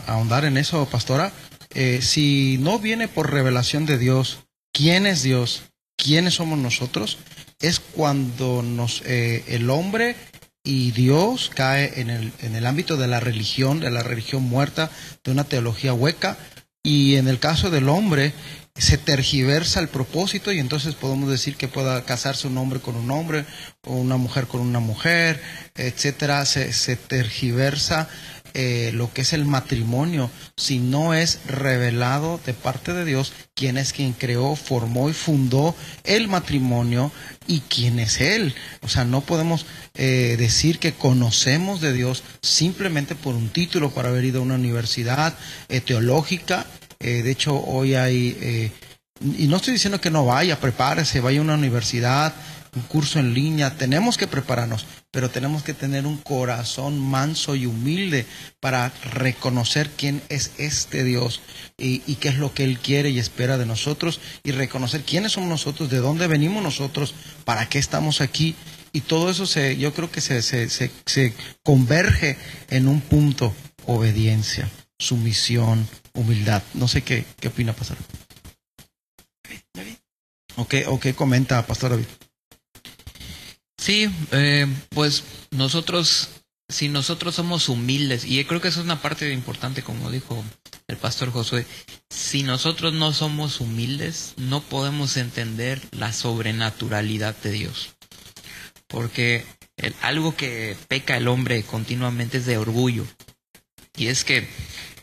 [0.09, 1.33] ahondar en eso, pastora,
[1.73, 4.41] eh, si no viene por revelación de Dios,
[4.75, 5.63] ¿quién es Dios?
[5.97, 7.17] ¿Quiénes somos nosotros?
[7.61, 10.17] Es cuando nos, eh, el hombre
[10.63, 14.91] y Dios cae en el, en el ámbito de la religión, de la religión muerta,
[15.25, 16.37] de una teología hueca,
[16.83, 18.35] y en el caso del hombre
[18.77, 23.11] se tergiversa el propósito y entonces podemos decir que pueda casarse un hombre con un
[23.11, 23.47] hombre
[23.87, 25.41] o una mujer con una mujer,
[25.75, 28.11] etcétera, se, se tergiversa
[28.55, 33.77] eh, lo que es el matrimonio si no es revelado de parte de Dios quién
[33.77, 37.13] es quien creó, formó y fundó el matrimonio
[37.47, 38.55] y quién es Él.
[38.83, 44.07] O sea, no podemos eh, decir que conocemos de Dios simplemente por un título, por
[44.07, 45.35] haber ido a una universidad
[45.69, 46.67] eh, teológica.
[47.01, 48.73] Eh, de hecho, hoy hay, eh,
[49.37, 52.35] y no estoy diciendo que no vaya, prepárese, vaya a una universidad,
[52.75, 57.67] un curso en línea, tenemos que prepararnos, pero tenemos que tener un corazón manso y
[57.67, 58.27] humilde
[58.59, 61.41] para reconocer quién es este Dios
[61.79, 65.31] y, y qué es lo que Él quiere y espera de nosotros y reconocer quiénes
[65.31, 68.57] somos nosotros, de dónde venimos nosotros, para qué estamos aquí.
[68.93, 72.37] Y todo eso se, yo creo que se, se, se, se converge
[72.71, 73.55] en un punto,
[73.87, 76.65] obediencia, sumisión, humildad.
[76.75, 77.99] No sé qué, qué opina, Pastor.
[80.57, 82.07] ¿O qué, o qué comenta Pastor David?
[83.85, 86.31] Sí, eh, pues nosotros,
[86.71, 90.43] si nosotros somos humildes, y creo que eso es una parte importante, como dijo
[90.89, 91.67] el pastor Josué,
[92.09, 97.91] si nosotros no somos humildes, no podemos entender la sobrenaturalidad de Dios.
[98.89, 99.45] Porque
[99.77, 103.05] el- algo que peca el hombre continuamente es de orgullo.
[103.99, 104.49] Y es que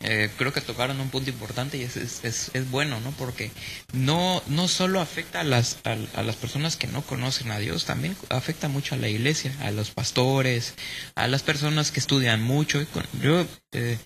[0.02, 3.10] eh, creo que tocaron un punto importante y es, es, es- bueno, ¿no?
[3.12, 3.50] Porque
[3.92, 7.84] no, no solo afecta a las, a, a las personas que no conocen a Dios,
[7.84, 10.74] también afecta mucho a la iglesia, a los pastores,
[11.14, 12.84] a las personas que estudian mucho.
[13.22, 13.98] Yo, eh,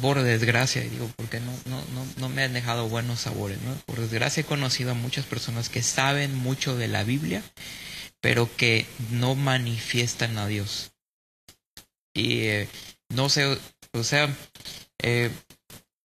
[0.00, 3.74] por desgracia, digo, porque no, no, no, no me han dejado buenos sabores, ¿no?
[3.86, 7.42] Por desgracia he conocido a muchas personas que saben mucho de la Biblia,
[8.20, 10.92] pero que no manifiestan a Dios.
[12.14, 12.68] Y eh,
[13.08, 13.58] no sé,
[13.92, 14.28] o sea,
[15.02, 15.30] eh,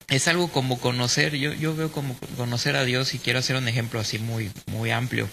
[0.07, 3.67] es algo como conocer, yo, yo veo como conocer a Dios y quiero hacer un
[3.67, 5.29] ejemplo así muy, muy amplio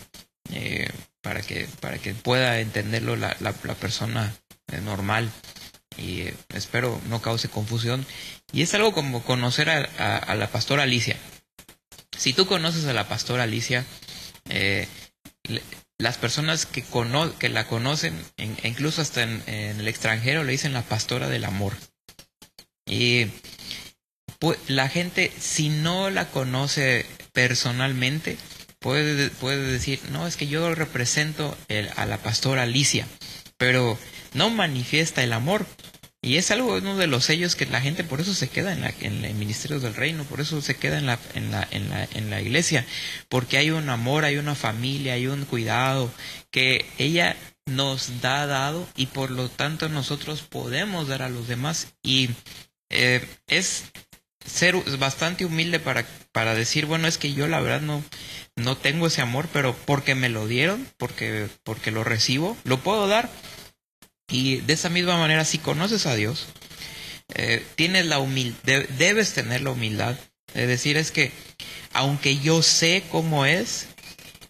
[0.53, 0.89] eh,
[1.21, 4.35] para, que, para que pueda entenderlo la, la, la persona
[4.73, 5.31] eh, normal
[5.97, 8.07] y eh, espero no cause confusión.
[8.53, 11.17] Y es algo como conocer a, a, la pastora Alicia.
[12.17, 13.85] Si tú conoces a la pastora Alicia,
[14.49, 14.87] eh,
[15.49, 15.63] le-
[15.99, 20.53] las personas que, cono que la conocen, en- incluso hasta en, en el extranjero, le
[20.53, 21.75] dicen la pastora del amor.
[22.89, 23.27] Y
[24.41, 28.37] pu- la gente, si no la conoce personalmente,
[28.79, 33.07] puede, puede decir, no, es que yo represento el- a la pastora Alicia,
[33.57, 33.99] pero
[34.35, 35.67] no manifiesta el amor.
[36.21, 38.81] Y es algo, uno de los sellos que la gente por eso se queda en,
[38.81, 41.89] la, en el ministerio del reino, por eso se queda en la, en, la, en,
[41.91, 42.85] la, en la iglesia,
[43.29, 46.11] porque hay un amor, hay una familia, hay un cuidado
[46.51, 51.89] que ella nos da dado y por lo tanto nosotros podemos dar a los demás
[52.03, 52.31] y
[52.91, 53.85] eh, es
[54.45, 58.03] ser bastante humilde para, para decir, bueno, es que yo la verdad no,
[58.57, 63.07] no tengo ese amor, pero porque me lo dieron, porque, porque lo recibo, lo puedo
[63.09, 63.31] dar.
[64.31, 66.47] Y de esa misma manera, si conoces a Dios,
[67.35, 70.17] eh, tienes la humildad, debes tener la humildad
[70.55, 71.33] de decir es que,
[71.93, 73.87] aunque yo sé cómo es,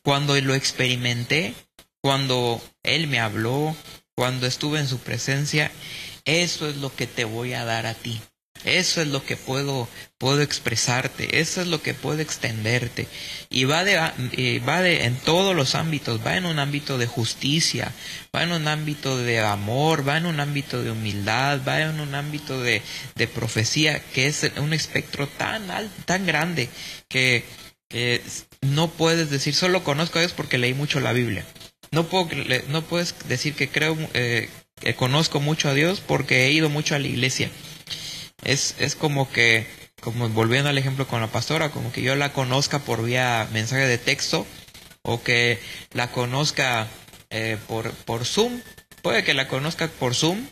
[0.02, 1.54] cuando lo experimenté,
[2.00, 3.76] cuando Él me habló,
[4.14, 5.70] cuando estuve en su presencia,
[6.24, 8.20] eso es lo que te voy a dar a ti.
[8.64, 13.06] Eso es lo que puedo, puedo expresarte, eso es lo que puedo extenderte.
[13.50, 17.92] Y va de, va de, en todos los ámbitos, va en un ámbito de justicia,
[18.34, 22.14] va en un ámbito de amor, va en un ámbito de humildad, va en un
[22.14, 22.82] ámbito de,
[23.14, 26.68] de profecía, que es un espectro tan alto, tan grande,
[27.08, 27.44] que,
[28.60, 31.44] no puedes decir, solo conozco a Dios porque leí mucho la Biblia.
[31.90, 32.28] No, puedo,
[32.68, 36.94] no puedes decir que creo, eh, que conozco mucho a Dios porque he ido mucho
[36.94, 37.50] a la iglesia
[38.44, 39.66] es, es como que,
[40.00, 43.86] como volviendo al ejemplo con la pastora, como que yo la conozca por vía mensaje
[43.86, 44.46] de texto
[45.02, 45.58] o que
[45.92, 46.86] la conozca
[47.30, 48.60] eh, por, por Zoom.
[49.02, 50.46] Puede que la conozca por Zoom,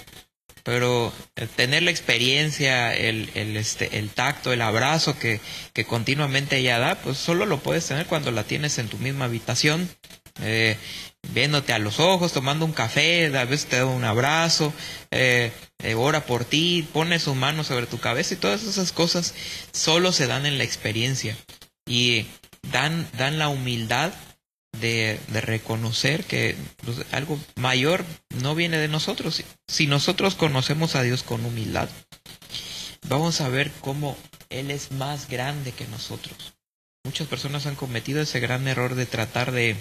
[0.63, 1.13] pero
[1.55, 5.41] tener la experiencia, el, el, este, el tacto, el abrazo que,
[5.73, 9.27] que continuamente ella da, pues solo lo puedes tener cuando la tienes en tu misma
[9.27, 9.89] habitación,
[10.41, 10.77] eh,
[11.33, 14.73] viéndote a los ojos, tomando un café, a veces te da un abrazo,
[15.11, 19.35] eh, eh, ora por ti, pone su mano sobre tu cabeza y todas esas cosas
[19.73, 21.37] solo se dan en la experiencia
[21.87, 22.27] y
[22.73, 24.13] dan, dan la humildad
[24.81, 28.05] de, de reconocer que pues, algo mayor
[28.43, 29.43] no viene de nosotros.
[29.67, 31.89] Si nosotros conocemos a Dios con humildad,
[33.09, 34.17] vamos a ver cómo
[34.51, 36.55] Él es más grande que nosotros.
[37.05, 39.77] Muchas personas han cometido ese gran error de tratar de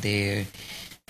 [0.00, 0.46] de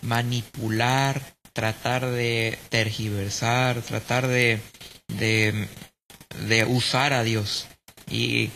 [0.02, 1.22] manipular,
[1.52, 4.60] tratar de tergiversar, tratar de,
[5.08, 7.66] de, usar a Dios.
[8.10, 8.50] Y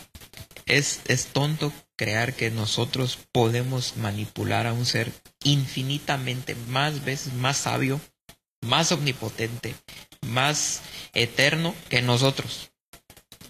[0.65, 5.11] es, es tonto creer que nosotros podemos manipular a un ser
[5.43, 7.99] infinitamente más veces más sabio,
[8.61, 9.75] más omnipotente,
[10.21, 10.81] más
[11.13, 12.71] eterno que nosotros.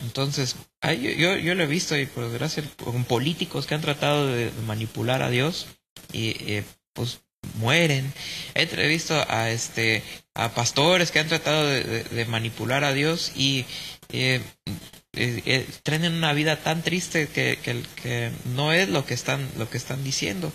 [0.01, 4.51] Entonces, yo, yo, lo he visto y por desgracia con políticos que han tratado de
[4.65, 5.67] manipular a Dios
[6.11, 7.21] y eh, pues
[7.55, 8.13] mueren.
[8.55, 10.03] He entrevisto a este
[10.33, 13.65] a pastores que han tratado de, manipular a Dios y
[14.11, 14.41] eh,
[15.13, 17.59] eh, tienen una vida tan triste que,
[18.01, 20.51] que, no es lo que están lo que están diciendo.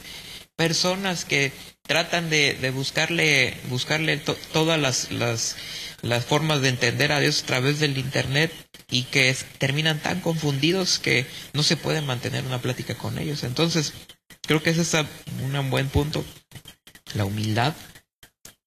[0.57, 4.17] Personas que tratan de, buscarle buscarle
[4.53, 5.57] todas las, las,
[6.03, 8.53] las formas de entender a Dios a través del internet
[8.91, 13.45] y que terminan tan confundidos que no se puede mantener una plática con ellos.
[13.45, 13.93] Entonces,
[14.49, 14.97] Creo que ese es
[15.43, 16.25] un buen punto.
[17.13, 17.75] La humildad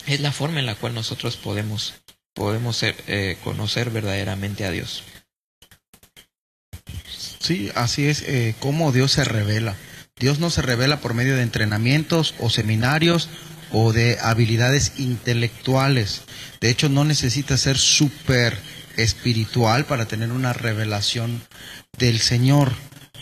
[0.05, 1.95] es la forma en la cual nosotros podemos,
[2.35, 5.03] podemos eh, conocer verdaderamente a Dios.
[7.39, 8.55] Sí, así es eh,
[8.93, 9.75] Dios se revela.
[10.19, 13.27] Dios no se revela por medio de entrenamientos o seminarios
[13.71, 16.21] o de habilidades intelectuales.
[16.59, 18.55] De hecho, no necesita ser súper
[18.97, 21.41] espiritual para tener una revelación
[21.97, 22.71] del Señor.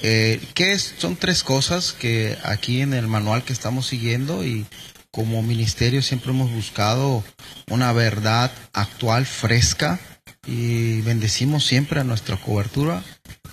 [0.02, 0.78] Eh, ¿Qué?
[0.80, 4.66] Son tres cosas que aquí en el manual que estamos siguiendo y
[5.12, 7.24] como ministerio siempre hemos buscado
[7.70, 10.00] una verdad actual, fresca
[10.46, 13.04] y bendecimos siempre a nuestra cobertura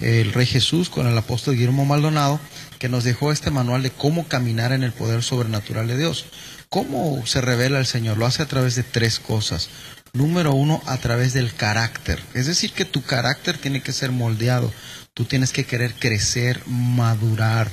[0.00, 2.38] el Rey Jesús con el apóstol Guillermo Maldonado
[2.78, 6.26] que nos dejó este manual de cómo caminar en el poder sobrenatural de Dios.
[6.68, 8.18] ¿Cómo se revela el Señor?
[8.18, 9.70] Lo hace a través de tres cosas.
[10.12, 12.20] Número uno, a través del carácter.
[12.34, 14.72] Es decir, que tu carácter tiene que ser moldeado.
[15.16, 17.70] Tú tienes que querer crecer, madurar.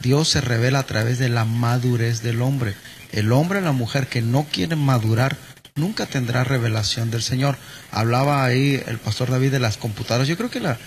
[0.00, 2.74] Dios se revela a través de la madurez del hombre.
[3.12, 5.36] El hombre o la mujer que no quiere madurar
[5.74, 7.58] nunca tendrá revelación del Señor.
[7.90, 10.26] Hablaba ahí el pastor David de las computadoras.
[10.26, 10.78] Yo creo que la,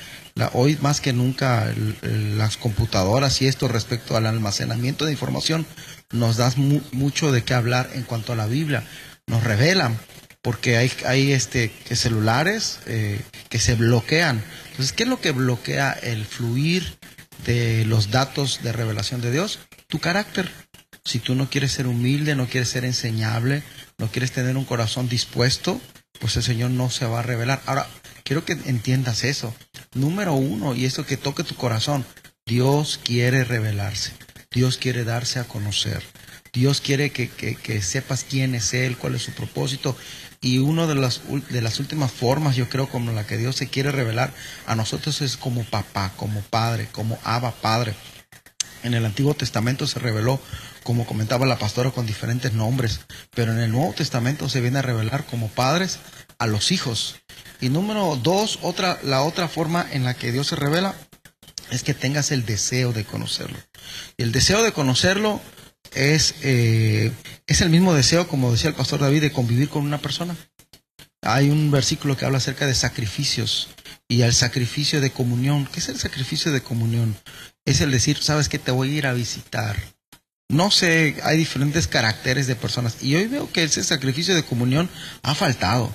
[0.53, 5.63] hoy más que nunca las computadoras y esto respecto al almacenamiento de información
[6.12, 6.51] nos da
[6.91, 8.84] mucho de qué hablar en cuanto a la Biblia.
[9.27, 9.99] Nos revelan
[10.43, 14.43] porque hay, hay este, celulares eh, que se bloquean.
[14.71, 16.97] Entonces, ¿qué es lo que bloquea el fluir
[17.45, 19.60] de los datos de revelación de Dios?
[19.88, 20.51] Tu carácter.
[21.06, 23.63] Si tú no quieres ser humilde, no quieres ser enseñable,
[23.97, 25.79] no quieres tener un corazón dispuesto,
[26.19, 27.62] pues el Señor no se va a revelar.
[27.65, 27.88] Ahora,
[28.23, 29.56] quiero que entiendas eso.
[29.93, 32.06] Número uno, y esto que toque tu corazón,
[32.45, 34.12] Dios quiere revelarse.
[34.51, 36.03] Dios quiere darse a conocer.
[36.53, 39.97] Dios quiere que, que, sepas quién es Él, cuál es su propósito.
[40.43, 43.69] Y una de las, de las últimas formas, yo creo, como la que Dios se
[43.69, 44.34] quiere revelar
[44.67, 47.95] a nosotros es como papá, como padre, como Abba Padre.
[48.84, 50.41] En el Antiguo Testamento se reveló,
[50.84, 53.00] como comentaba la pastora, con diferentes nombres,
[53.33, 56.00] pero en el Nuevo Testamento se viene a revelar como padres
[56.37, 57.15] a los hijos.
[57.62, 60.94] Y número dos, otra, la otra forma en la que Dios se revela
[61.71, 63.58] es que tengas el deseo de conocerlo.
[64.17, 65.39] Y el deseo de conocerlo
[65.96, 67.12] es, eh,
[67.48, 70.35] es el mismo deseo, como decía el pastor David, de convivir con una persona.
[71.21, 73.69] Hay un versículo que habla acerca de sacrificios
[74.08, 75.67] y al sacrificio de comunión.
[75.71, 77.15] ¿Qué es el sacrificio de comunión?
[77.65, 79.75] Es el decir, sabes que te voy a ir a visitar.
[80.50, 83.02] No sé, hay diferentes caracteres de personas.
[83.02, 84.89] Y hoy veo que ese sacrificio de comunión
[85.23, 85.91] ha faltado.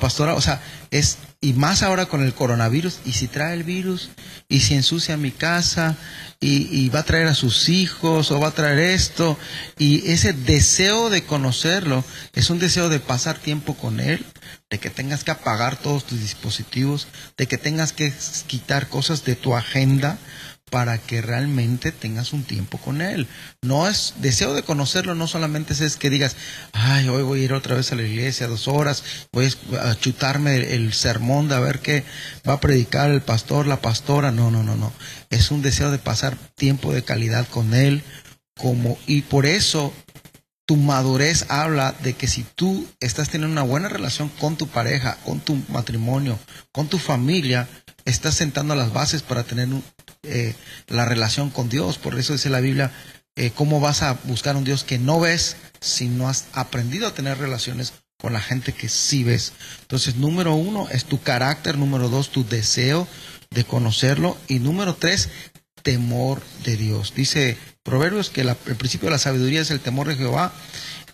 [0.00, 0.60] Pastora, o sea,
[0.90, 4.10] es, y más ahora con el coronavirus, y si trae el virus,
[4.48, 5.96] y si ensucia mi casa,
[6.40, 9.38] y, y, va a traer a sus hijos, o va a traer esto,
[9.78, 14.24] y ese deseo de conocerlo es un deseo de pasar tiempo con él,
[14.70, 17.06] de que tengas que apagar todos tus dispositivos,
[17.36, 18.12] de que tengas que
[18.46, 20.18] quitar cosas de tu agenda,
[20.70, 23.28] para que realmente tengas un tiempo con Él.
[23.62, 26.36] No es deseo de conocerlo, no solamente es que digas,
[26.72, 30.74] ay, hoy voy a ir otra vez a la iglesia dos horas, voy a chutarme
[30.74, 32.04] el sermón de a ver qué
[32.48, 34.32] va a predicar el pastor, la pastora.
[34.32, 34.92] No, no, no, no.
[35.30, 38.02] Es un deseo de pasar tiempo de calidad con Él,
[38.56, 39.92] como, y por eso
[40.66, 45.16] tu madurez habla de que si tú estás teniendo una buena relación con tu pareja,
[45.24, 46.38] con tu matrimonio,
[46.72, 47.68] con tu familia,
[48.04, 49.68] estás sentando las bases para tener
[50.26, 50.54] eh,
[50.88, 51.98] la relación con Dios.
[51.98, 52.92] Por eso dice la Biblia,
[53.36, 57.14] eh, ¿cómo vas a buscar un Dios que no ves si no has aprendido a
[57.14, 59.52] tener relaciones con la gente que sí ves?
[59.82, 63.06] Entonces, número uno es tu carácter, número dos, tu deseo
[63.50, 65.28] de conocerlo y número tres,
[65.82, 67.12] temor de Dios.
[67.14, 70.52] Dice Proverbios que el principio de la sabiduría es el temor de Jehová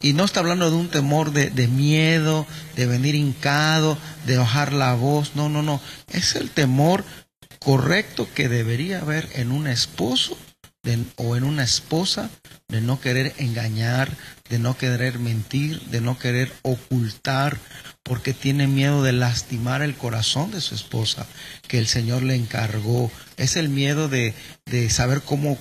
[0.01, 2.47] y no está hablando de un temor de, de, miedo,
[2.77, 5.33] de venir hincado, de bajar la voz.
[5.37, 5.81] No, no, no.
[6.11, 7.05] Es el temor
[7.65, 10.37] correcto que debería haber en un esposo
[11.17, 12.29] o en una esposa
[12.69, 14.11] de no querer engañar,
[14.49, 17.57] de no querer mentir, de no querer ocultar,
[18.03, 21.27] porque tiene miedo de lastimar el corazón de su esposa,
[21.69, 23.13] que el Señor le encargó.
[23.37, 24.35] Es el miedo de,
[24.67, 25.57] de saber cómo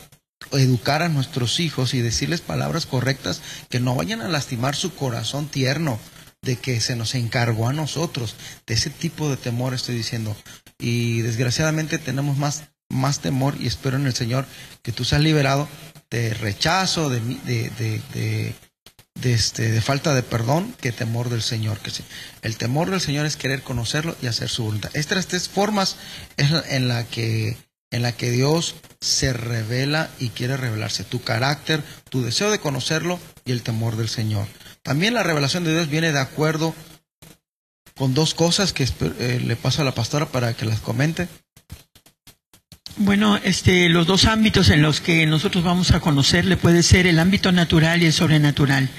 [0.54, 5.47] educar a nuestros hijos y decirles palabras correctas que no vayan a lastimar su corazón
[5.47, 5.99] tierno
[6.41, 8.36] de que se nos encargó a nosotros.
[8.66, 10.36] De ese tipo de temor estoy diciendo.
[10.82, 14.45] Y desgraciadamente tenemos más, más temor y espero en el Señor
[14.82, 15.69] que tú seas liberado
[16.09, 18.53] de rechazo, de, de, de,
[19.15, 21.79] de, este, de falta de perdón, que temor del Señor.
[21.79, 22.03] Que sí.
[22.41, 24.91] El temor del Señor es querer conocerlo y hacer su voluntad.
[24.93, 25.95] Estas tres formas
[26.38, 27.57] es en la que
[27.91, 31.03] en la que Dios se revela y quiere revelarse.
[31.03, 34.47] Tu carácter, tu deseo de conocerlo y el temor del Señor.
[34.82, 36.73] También la revelación de Dios viene de acuerdo
[37.96, 41.28] con dos cosas que eh, le paso a la pastora para que las comente.
[42.98, 47.20] Bueno, este, los dos ámbitos en los que nosotros vamos a conocerle puede ser el
[47.20, 48.89] ámbito natural y el sobrenatural.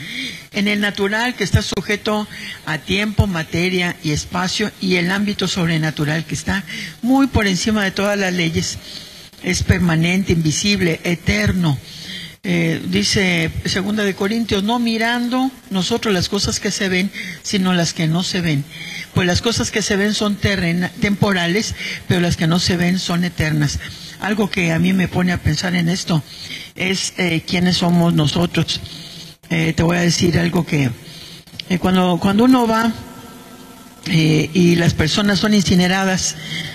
[0.53, 2.27] En el natural, que está sujeto
[2.67, 6.65] a tiempo, materia y espacio, y el ámbito sobrenatural, que está
[7.01, 8.79] muy por encima de todas las leyes,
[9.43, 11.79] es permanente, invisible, eterno.
[12.45, 17.09] Eh, dice segunda de Corintios, no mirando nosotros las cosas que se ven,
[17.45, 18.65] sino las que no se ven.
[19.15, 21.77] Pues las cosas que se ven son temporales,
[22.09, 23.79] pero las que no se ven son eternas.
[24.19, 26.21] Algo que a mí me pone a pensar en esto
[26.75, 28.81] es eh, quiénes somos nosotros.
[29.49, 30.91] Eh, te voy a decir algo que
[31.69, 32.93] eh, cuando, cuando uno va
[34.05, 36.35] y las personas son incineradas,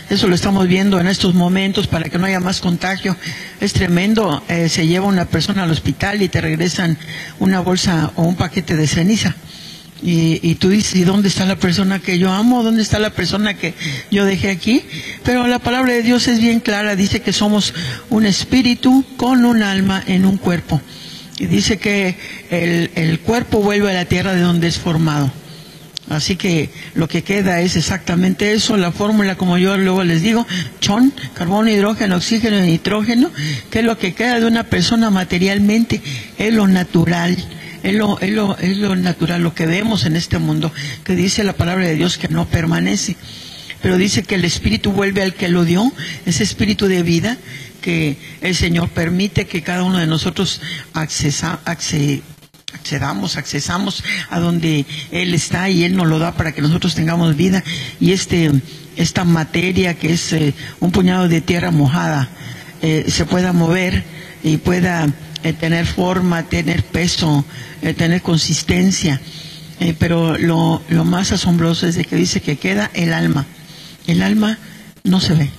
[0.10, 3.16] eso lo estamos viendo en estos momentos para que no haya más contagio,
[3.60, 6.98] es tremendo, se lleva una persona al hospital y te regresan
[7.40, 9.36] una bolsa o un paquete de ceniza.
[10.02, 12.62] Y, y, tú dices, ¿y dónde está la persona que yo amo?
[12.62, 13.74] ¿Dónde está la persona que
[14.12, 14.84] yo dejé aquí?
[15.24, 17.74] Pero la palabra de Dios es bien clara, dice que somos
[18.12, 20.80] un espíritu con un alma en un cuerpo.
[21.40, 22.16] Y dice que
[22.52, 25.32] el, el cuerpo vuelve a la tierra de donde es formado.
[26.10, 30.48] Así que lo que queda es exactamente eso, la fórmula como yo luego les digo,
[30.80, 33.30] chon, carbono, hidrógeno, oxígeno y nitrógeno,
[33.70, 36.02] que es lo que queda de una persona materialmente,
[36.38, 37.36] es lo natural,
[37.84, 40.72] es lo, es lo, es lo natural, lo que vemos en este mundo,
[41.04, 43.18] que dice la palabra de Dios que no permanece,
[43.82, 45.92] pero dice que el espíritu vuelve al que lo dio,
[46.26, 47.38] ese espíritu de vida,
[47.82, 50.62] que el Señor permite que cada uno de nosotros
[50.94, 51.60] accesa,
[52.88, 57.36] accedamos, accesamos a donde Él está y Él nos lo da para que nosotros tengamos
[57.36, 57.62] vida.
[58.00, 58.50] Y este,
[58.96, 62.30] esta materia que es eh, un puñado de tierra mojada
[62.82, 64.06] eh, se pueda mover
[64.42, 65.06] y pueda
[65.44, 67.44] eh, tener forma, tener peso,
[67.98, 69.20] tener consistencia.
[70.00, 73.46] pero lo, lo más asombroso es de que dice que queda el alma.
[74.08, 74.58] El alma
[75.04, 75.50] no se ve.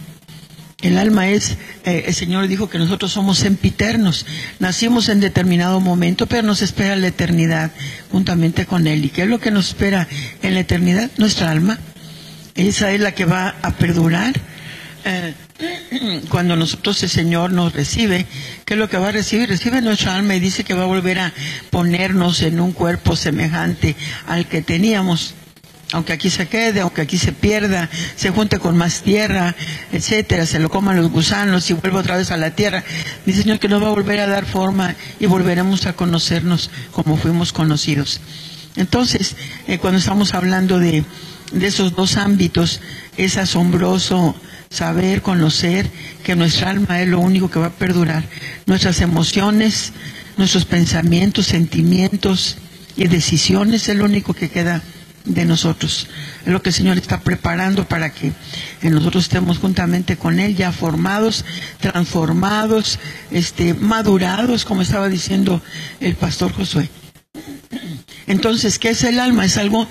[0.81, 4.27] El alma es, eh, el Señor dijo que nosotros somos sempiternos.
[4.61, 7.73] Nacimos en determinado momento, pero nos espera la eternidad
[8.13, 9.05] juntamente con Él.
[9.05, 10.07] ¿Y qué es lo que nos espera
[10.41, 11.11] en la eternidad?
[11.17, 11.81] Nuestra alma.
[12.55, 14.35] Esa es la que va a perdurar.
[15.05, 15.35] Eh,
[16.29, 18.27] cuando nosotros el Señor nos recibe,
[18.65, 19.49] ¿qué es lo que va a recibir?
[19.49, 21.33] Recibe nuestra alma y dice que va a volver a
[21.71, 23.97] ponernos en un cuerpo semejante
[24.29, 25.35] al que teníamos
[25.93, 29.55] aunque aquí se quede, aunque aquí se pierda, se junte con más tierra,
[29.93, 32.85] etcétera, se lo coman los gusanos y vuelva otra vez a la tierra.
[33.25, 37.17] Dice Señor que nos va a volver a dar forma y volveremos a conocernos como
[37.17, 38.21] fuimos conocidos.
[38.77, 39.37] Entonces,
[39.67, 41.05] eh, cuando estamos hablando de,
[41.53, 42.81] de esos dos ámbitos,
[43.17, 44.37] es asombroso
[44.71, 45.91] saber, conocer
[46.23, 48.25] que nuestra alma es lo único que va a perdurar.
[48.67, 49.93] Nuestras emociones,
[50.37, 52.59] nuestros pensamientos, sentimientos
[52.95, 54.83] y decisiones es lo único que queda
[55.29, 56.09] de nosotros.
[56.45, 58.33] Es lo que el Señor está preparando para que
[58.83, 61.45] nosotros estemos juntamente con Él, ya formados,
[61.81, 62.99] transformados,
[63.31, 65.63] este, madurados, como estaba diciendo
[66.01, 66.89] el pastor Josué.
[68.27, 69.45] Entonces, ¿qué es el alma?
[69.45, 69.87] Es algo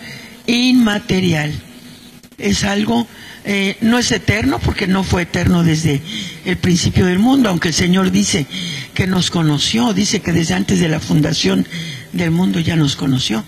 [0.48, 1.54] inmaterial.
[2.38, 3.08] Es algo,
[3.46, 6.02] eh, no es eterno porque no fue eterno desde
[6.46, 8.46] el principio del mundo, aunque el Señor dice
[8.94, 11.68] que nos conoció, dice que desde antes de la fundación
[12.14, 13.44] del mundo ya nos conoció.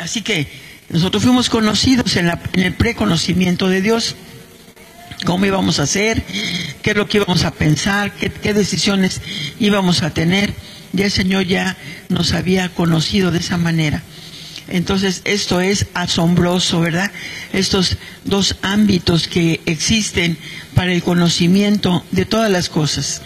[0.00, 0.46] Así que
[0.88, 4.16] nosotros fuimos conocidos en, el preconocimiento de Dios,
[5.26, 6.22] cómo íbamos a hacer,
[6.82, 9.20] qué es lo que íbamos a pensar, qué, qué decisiones
[9.58, 10.54] íbamos a tener.
[10.92, 11.76] Ya el Señor ya
[12.08, 14.02] nos había conocido de esa manera.
[14.68, 17.10] Entonces, esto es asombroso, ¿verdad?
[17.52, 20.38] Estos dos ámbitos que existen
[20.74, 23.20] para el conocimiento de todas las cosas.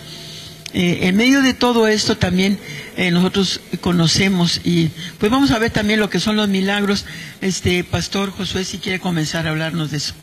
[0.74, 2.58] Eh, en medio de todo esto también
[2.96, 7.06] eh, nosotros conocemos y pues vamos a ver también lo que son los milagros.
[7.40, 10.14] Este pastor Josué si quiere comenzar a hablarnos de eso.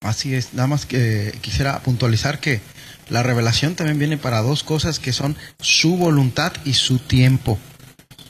[0.00, 2.60] Así es, nada más que quisiera puntualizar que
[3.08, 7.58] la revelación también viene para dos cosas que son su voluntad y su tiempo.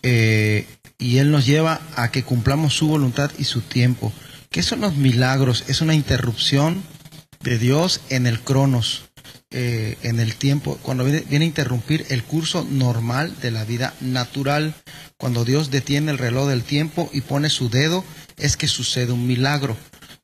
[0.03, 0.67] Eh,
[0.99, 4.15] y Él nos lleva a que cumplamos su voluntad y su tiempo.
[4.51, 5.65] ¿Qué son los milagros?
[5.69, 6.83] Es una interrupción
[7.43, 9.10] de Dios en el cronos.
[9.53, 14.75] Eh, en el tiempo, cuando viene, a interrumpir el curso normal de la vida natural,
[15.17, 18.05] cuando Dios detiene el reloj del tiempo y pone su dedo,
[18.37, 19.77] es que sucede un milagro.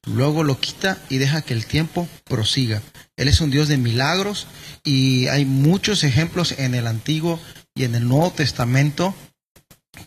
[0.04, 2.82] Luego lo quita y deja que el tiempo prosiga.
[3.16, 4.46] Él es un Dios de milagros
[4.84, 7.40] y hay muchos ejemplos en el Antiguo
[7.74, 9.12] y en el Nuevo Testamento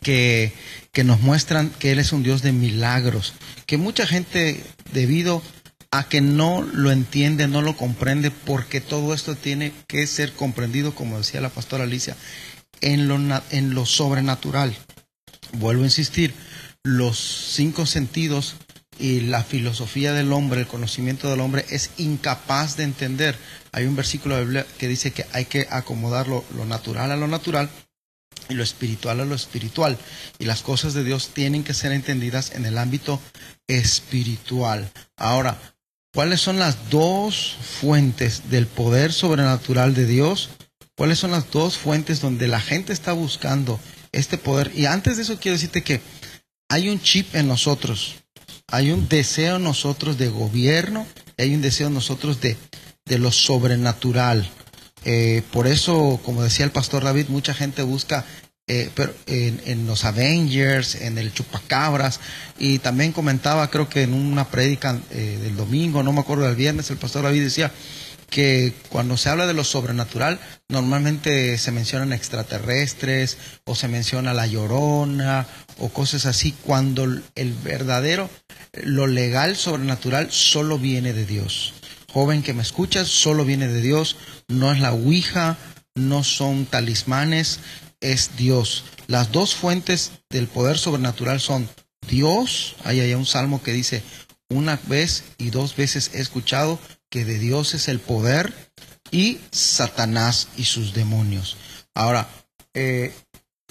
[0.01, 0.53] que,
[0.93, 3.33] que nos muestran que Él es un Dios de milagros,
[3.65, 4.63] que mucha gente
[4.93, 5.58] debido a
[6.09, 11.17] que no lo entiende, no lo comprende, porque todo esto tiene que ser comprendido, como
[11.17, 12.15] decía la pastora Alicia,
[12.81, 13.17] en lo,
[13.49, 14.75] en lo sobrenatural.
[15.53, 16.33] Vuelvo a insistir,
[16.83, 18.55] los cinco sentidos
[18.99, 23.35] y la filosofía del hombre, el conocimiento del hombre es incapaz de entender.
[23.71, 27.15] Hay un versículo de Biblia que dice que hay que acomodar lo, lo natural a
[27.15, 27.69] lo natural
[28.47, 29.97] y lo espiritual a lo espiritual.
[30.37, 33.19] Y las cosas de Dios tienen que ser entendidas en el ámbito
[33.67, 34.91] espiritual.
[35.17, 35.57] Ahora,
[36.13, 40.49] ¿Cuáles son las dos fuentes del poder sobrenatural de Dios?
[40.97, 43.79] ¿Cuáles son las dos fuentes donde la gente está buscando
[44.11, 44.71] este poder?
[44.75, 46.01] Y antes de eso quiero decirte que
[46.67, 48.15] hay un chip en nosotros,
[48.67, 51.05] hay un deseo en nosotros de gobierno,
[51.37, 52.57] hay un deseo en nosotros de,
[53.05, 54.49] de lo sobrenatural.
[55.05, 58.25] Eh, por eso, como decía el pastor David, mucha gente busca
[58.71, 62.19] eh, pero en, los Avengers, en el Chupacabras,
[62.59, 66.55] y también comentaba, creo que en una prédica eh, del domingo, no me acuerdo del
[66.55, 67.71] viernes, el pastor David decía
[68.29, 74.45] que cuando se habla de lo sobrenatural, normalmente se mencionan extraterrestres, o se menciona la
[74.45, 75.47] llorona,
[75.79, 78.29] o cosas así, cuando el verdadero,
[78.83, 81.73] lo legal sobrenatural solo viene de Dios.
[82.13, 84.15] Joven que me escuchas, solo viene de Dios,
[84.47, 85.57] no es la Ouija,
[85.95, 87.59] no son talismanes,
[88.01, 88.85] es Dios.
[89.07, 91.69] Las dos fuentes del poder sobrenatural son
[92.07, 94.03] Dios, hay allá un salmo que dice,
[94.49, 96.79] una vez y dos veces he escuchado
[97.09, 98.53] que de Dios es el poder
[99.11, 101.57] y Satanás y sus demonios.
[101.93, 102.29] Ahora,
[102.73, 103.13] eh,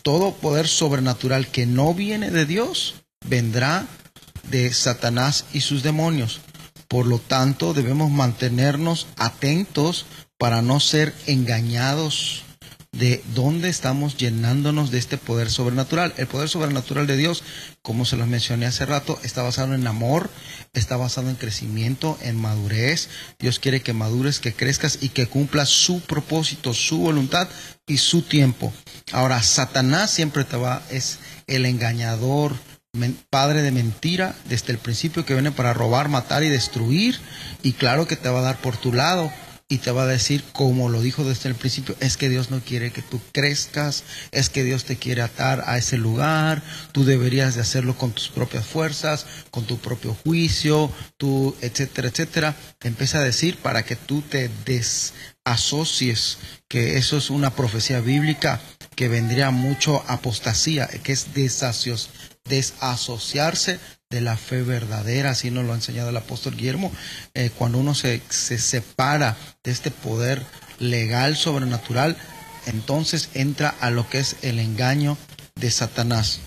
[0.03, 2.95] todo poder sobrenatural que no viene de Dios
[3.27, 3.87] vendrá
[4.51, 6.41] de Satanás y sus demonios.
[6.89, 10.07] Por lo tanto, debemos mantenernos atentos
[10.39, 12.45] para no ser engañados
[12.93, 16.15] de dónde estamos llenándonos de este poder sobrenatural.
[16.17, 17.43] El poder sobrenatural de Dios,
[17.83, 20.31] como se los mencioné hace rato, está basado en amor,
[20.73, 23.09] está basado en crecimiento, en madurez.
[23.39, 27.49] Dios quiere que madures, que crezcas y que cumplas su propósito, su voluntad
[27.87, 28.73] y su tiempo.
[29.13, 32.57] Ahora, Satanás siempre te va, es el engañador,
[33.31, 37.21] padre de mentira desde el principio que viene para robar, matar y destruir.
[37.63, 39.31] Y claro que te va a dar por tu lado
[39.71, 42.61] y te va a decir, como lo dijo desde el principio, es que Dios no
[42.61, 44.03] quiere que tú crezcas,
[44.33, 46.63] es que Dios te quiere atar a ese lugar,
[46.93, 52.57] tú deberías de hacerlo con tus propias fuerzas, con tu propio juicio, tú, etcétera, etcétera.
[52.79, 58.63] Te empieza a decir para que tú te desasocies, que eso es una profecía bíblica
[58.97, 61.35] que vendría mucho apostasía, que es
[62.49, 63.79] desasociarse
[64.11, 66.91] de la fe verdadera, así nos lo ha enseñado el apóstol Guillermo,
[67.35, 70.45] eh, cuando uno se, se separa de este poder
[70.79, 72.17] legal sobrenatural,
[72.67, 75.19] entonces entra a lo que es el engaño
[75.57, 76.41] de Satanás.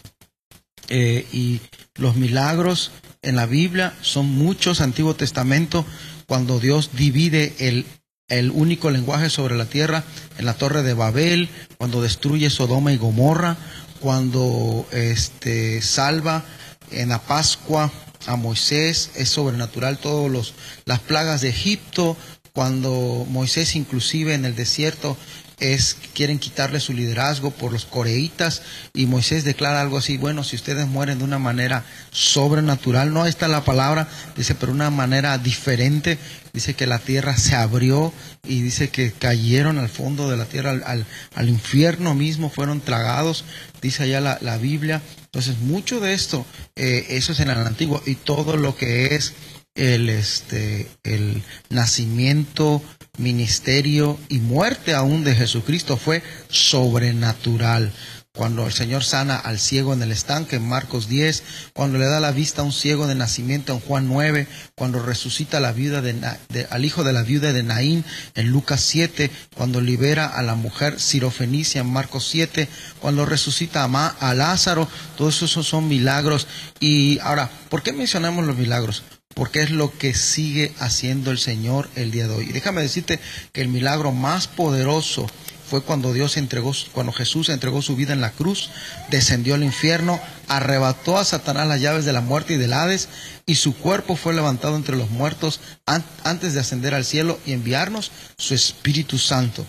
[0.89, 1.62] Eh, y
[1.95, 2.91] Los milagros
[3.22, 5.86] en la Biblia son muchos, Antiguo Testamento,
[6.26, 7.86] cuando Dios divide el,
[8.28, 10.04] el único lenguaje sobre la tierra
[10.38, 13.58] en la torre de Babel, cuando destruye Sodoma y Gomorra,
[14.02, 16.43] cuando este, salva
[16.91, 17.91] en la Pascua
[18.28, 20.54] a Moisés, es sobrenatural todas
[20.86, 22.18] las plagas de Egipto,
[22.54, 25.16] cuando Moisés inclusive en el desierto
[25.62, 30.57] es quieren quitarle su liderazgo por los coreitas y Moisés declara algo así, bueno, si
[30.57, 36.18] ustedes mueren de una manera sobrenatural, no está la palabra, dice, pero una manera diferente,
[36.51, 38.12] dice que la tierra se abrió
[38.43, 41.05] y dice que cayeron al fondo de la tierra, al,
[41.36, 43.45] al, infierno mismo, fueron tragados,
[43.82, 45.01] dice allá la, la Biblia.
[45.26, 46.45] Entonces, mucho de esto,
[46.76, 49.34] eh, eso es en el antiguo y todo lo que es
[49.76, 52.82] el, este, el nacimiento,
[53.18, 57.91] ministerio y muerte aún de Jesucristo fue sobrenatural.
[58.34, 61.43] Cuando el Señor sana al ciego en el estanque en Marcos 10,
[61.74, 65.59] cuando le da la vista a un ciego de nacimiento en Juan 9, cuando resucita
[65.59, 68.05] la viuda de, al hijo de la viuda de Naín
[68.36, 72.70] en Lucas 7, cuando libera a la mujer sirofenicia en Marcos 7,
[73.01, 74.88] cuando resucita a, a Lázaro,
[75.18, 76.47] todos esos son milagros.
[76.80, 79.03] Y ahora, ¿por qué mencionamos los milagros?
[79.34, 82.46] Porque es lo que sigue haciendo el Señor el día de hoy.
[82.50, 83.20] Y déjame decirte
[83.52, 85.28] que el milagro más poderoso
[85.72, 88.72] fue cuando Dios entregó, cuando Jesús entregó su vida en la cruz,
[89.10, 90.20] descendió al infierno,
[90.50, 93.08] arrebató a Satanás las llaves de la muerte y del Hades,
[93.46, 98.12] y su cuerpo fue levantado entre los muertos antes de ascender al cielo y enviarnos
[98.38, 99.66] su Espíritu Santo.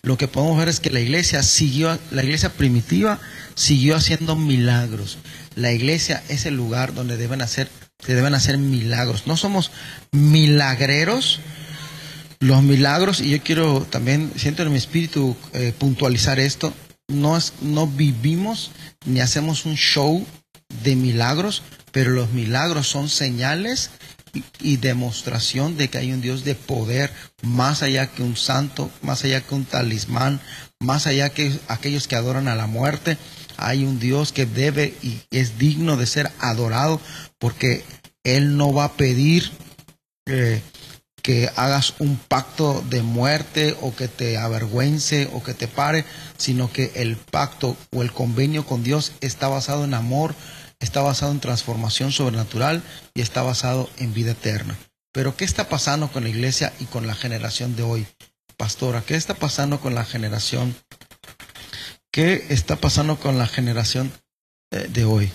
[0.00, 3.20] Lo que podemos ver es que la iglesia siguió, la iglesia primitiva
[3.54, 5.18] siguió haciendo milagros.
[5.54, 7.68] La iglesia es el lugar donde deben hacer
[8.04, 9.26] se deben hacer milagros.
[9.26, 9.70] No somos
[10.12, 11.40] milagreros.
[12.40, 16.72] Los milagros, y yo quiero también, siento en mi espíritu eh, puntualizar esto,
[17.08, 18.70] no, es, no vivimos
[19.06, 20.24] ni hacemos un show
[20.84, 23.90] de milagros, pero los milagros son señales
[24.34, 27.10] y, y, demostración de que hay un Dios de poder
[27.42, 30.40] más allá que un santo, más allá que un talismán,
[30.78, 33.18] más allá que aquellos que adoran a la muerte.
[33.56, 37.00] Hay un Dios que debe y es digno de ser adorado
[37.38, 37.84] porque
[38.24, 39.50] Él no va a pedir
[41.22, 46.04] que hagas un pacto de muerte o que te avergüence o que te pare,
[46.36, 50.34] sino que el pacto o el convenio con Dios está basado en amor,
[50.80, 52.82] está basado en transformación sobrenatural
[53.14, 54.78] y está basado en vida eterna.
[55.12, 58.06] Pero ¿qué está pasando con la iglesia y con la generación de hoy?
[58.56, 60.76] Pastora, ¿qué está pasando con la generación?
[62.10, 64.12] ¿Qué está pasando con la generación
[64.70, 65.30] eh, de hoy?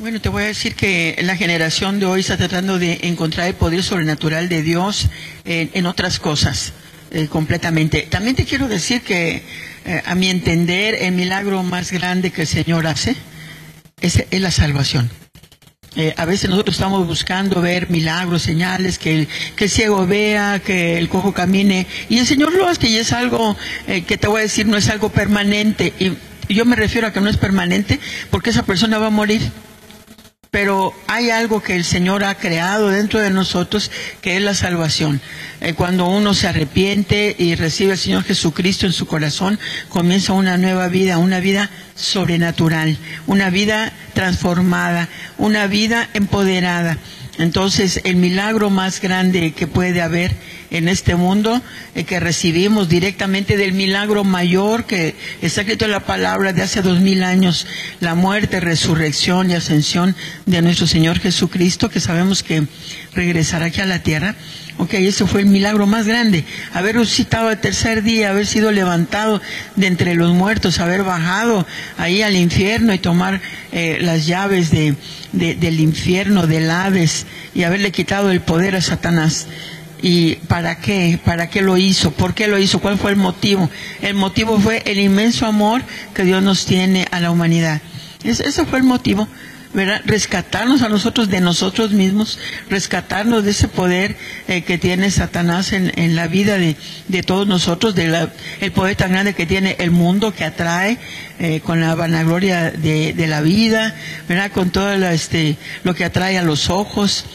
[0.00, 3.54] Bueno, te voy a decir que la generación de hoy está tratando de encontrar el
[3.54, 5.08] poder sobrenatural de Dios
[5.44, 6.72] en, otras cosas
[7.10, 8.02] eh, completamente.
[8.02, 9.42] También te quiero decir que,
[9.84, 13.16] eh, a mi entender, el milagro más grande que el Señor hace
[14.00, 15.10] es, la salvación.
[15.96, 19.26] Eh, a veces nosotros estamos buscando ver milagros, señales, que
[19.56, 23.12] que el ciego vea, que el cojo camine, y el Señor lo hace y es
[23.12, 23.56] algo
[24.06, 25.92] que te voy a decir, no es algo permanente.
[25.98, 27.98] Y yo me refiero a que no es permanente
[28.30, 29.42] porque esa persona va a morir
[30.50, 33.90] pero hay algo que el Señor ha creado dentro de nosotros
[34.22, 35.20] que es la salvación.
[35.60, 40.56] Eh, cuando uno se arrepiente y recibe al Señor Jesucristo en su corazón, comienza una
[40.56, 42.96] nueva vida, una vida sobrenatural,
[43.26, 46.96] una vida transformada, una vida empoderada.
[47.38, 50.34] Entonces, el milagro más grande que puede haber
[50.70, 51.60] en este mundo,
[51.94, 56.82] eh, que recibimos directamente del milagro mayor que está escrito en la palabra de hace
[56.82, 57.66] dos mil años,
[58.00, 60.14] la muerte, resurrección y ascensión
[60.46, 62.64] de nuestro Señor Jesucristo, que sabemos que
[63.14, 64.34] regresará aquí a la tierra.
[64.80, 66.44] Ok, ese fue el milagro más grande.
[66.72, 69.42] Haber resucitado el tercer día, haber sido levantado
[69.74, 71.66] de entre los muertos, haber bajado
[71.96, 73.40] ahí al infierno y tomar
[73.72, 74.94] eh, las llaves de,
[75.32, 79.48] del infierno, del Hades, y haberle quitado el poder a Satanás.
[80.02, 81.18] ¿Y para qué?
[81.24, 82.12] ¿Para qué lo hizo?
[82.12, 82.80] ¿Por qué lo hizo?
[82.80, 83.68] ¿Cuál fue el motivo?
[84.00, 85.82] El motivo fue el inmenso amor
[86.14, 87.80] que Dios nos tiene a la humanidad.
[88.22, 89.28] Ese, fue el motivo.
[89.74, 90.00] ¿verdad?
[90.06, 92.38] Rescatarnos a nosotros de nosotros mismos,
[92.70, 94.16] rescatarnos de ese poder
[94.48, 96.74] eh, que tiene Satanás en, en la vida de,
[97.08, 98.28] de, todos nosotros, de
[98.60, 100.96] el poder tan grande que tiene el mundo, que atrae
[101.38, 103.94] eh, con la vanagloria de, de, la vida,
[104.26, 104.50] ¿verdad?
[104.52, 107.26] con todo este, lo que atrae a los ojos,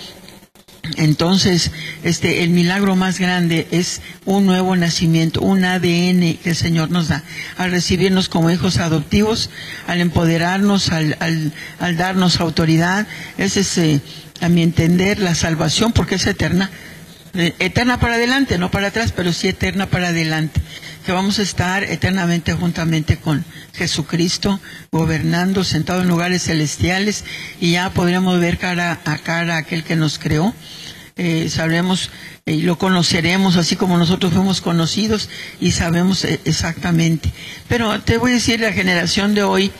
[0.98, 1.72] entonces,
[2.04, 7.08] este, el milagro más grande es un nuevo nacimiento, un ADN que el Señor nos
[7.08, 7.24] da,
[7.56, 9.50] al recibirnos como hijos adoptivos,
[9.88, 11.18] al empoderarnos, al,
[11.80, 13.08] al, darnos autoridad.
[13.38, 14.02] Ese es, eh,
[14.42, 16.70] a mi entender, la salvación, porque es eterna.
[17.34, 20.62] Eh, eterna para adelante, no para atrás, pero sí eterna para adelante.
[21.04, 24.60] Que vamos a estar eternamente juntamente con Jesucristo,
[24.91, 27.24] gobernando, sentado en lugares celestiales,
[27.60, 30.54] y ya podremos ver cara a cara a aquel que nos creó.
[31.16, 32.10] Eh, sabremos
[32.43, 35.30] y lo conoceremos así como nosotros fuimos conocidos
[35.62, 37.32] y sabemos eh, exactamente.
[37.68, 39.72] Pero te voy a decir, la generación de hoy,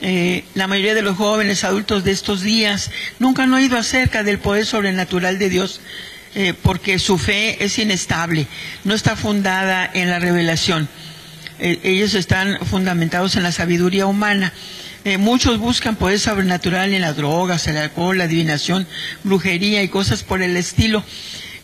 [0.00, 4.38] eh, la mayoría de los jóvenes adultos de estos días nunca han oído acerca del
[4.38, 5.80] poder sobrenatural de Dios.
[6.38, 8.46] Eh, porque su fe es inestable,
[8.84, 10.86] no está fundada en la revelación.
[11.58, 14.52] ellos están fundamentados en la sabiduría humana.
[15.18, 18.86] muchos buscan poder sobrenatural en las drogas, el alcohol, la adivinación,
[19.24, 21.02] brujería y cosas por el estilo.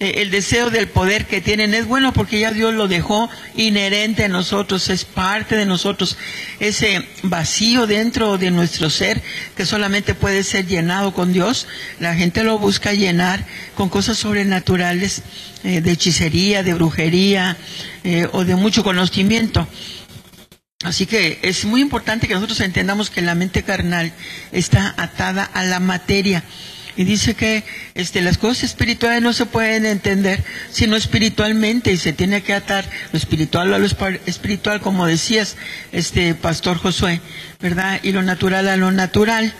[0.02, 4.24] Eh, el deseo del poder que tienen es bueno porque ya Dios lo dejó inherente
[4.24, 6.16] a nosotros, es parte de nosotros,
[6.58, 9.22] ese vacío dentro de nuestro ser
[9.56, 11.68] que solamente puede ser llenado con Dios,
[12.00, 13.46] la gente lo busca llenar
[13.76, 15.22] con cosas sobrenaturales,
[15.62, 17.56] eh, de hechicería, de brujería
[18.02, 19.68] eh, o de mucho conocimiento.
[20.82, 24.12] Así que es muy importante que nosotros entendamos que la mente carnal
[24.50, 26.42] está atada a la materia.
[26.96, 27.64] Y dice que
[27.94, 32.84] este, las cosas espirituales no se pueden entender sino espiritualmente y se tiene que atar
[33.12, 33.86] lo espiritual a lo
[34.26, 35.56] espiritual, como decías,
[35.92, 37.20] este pastor Josué,
[37.60, 38.00] ¿verdad?
[38.02, 39.54] Y lo natural a lo natural.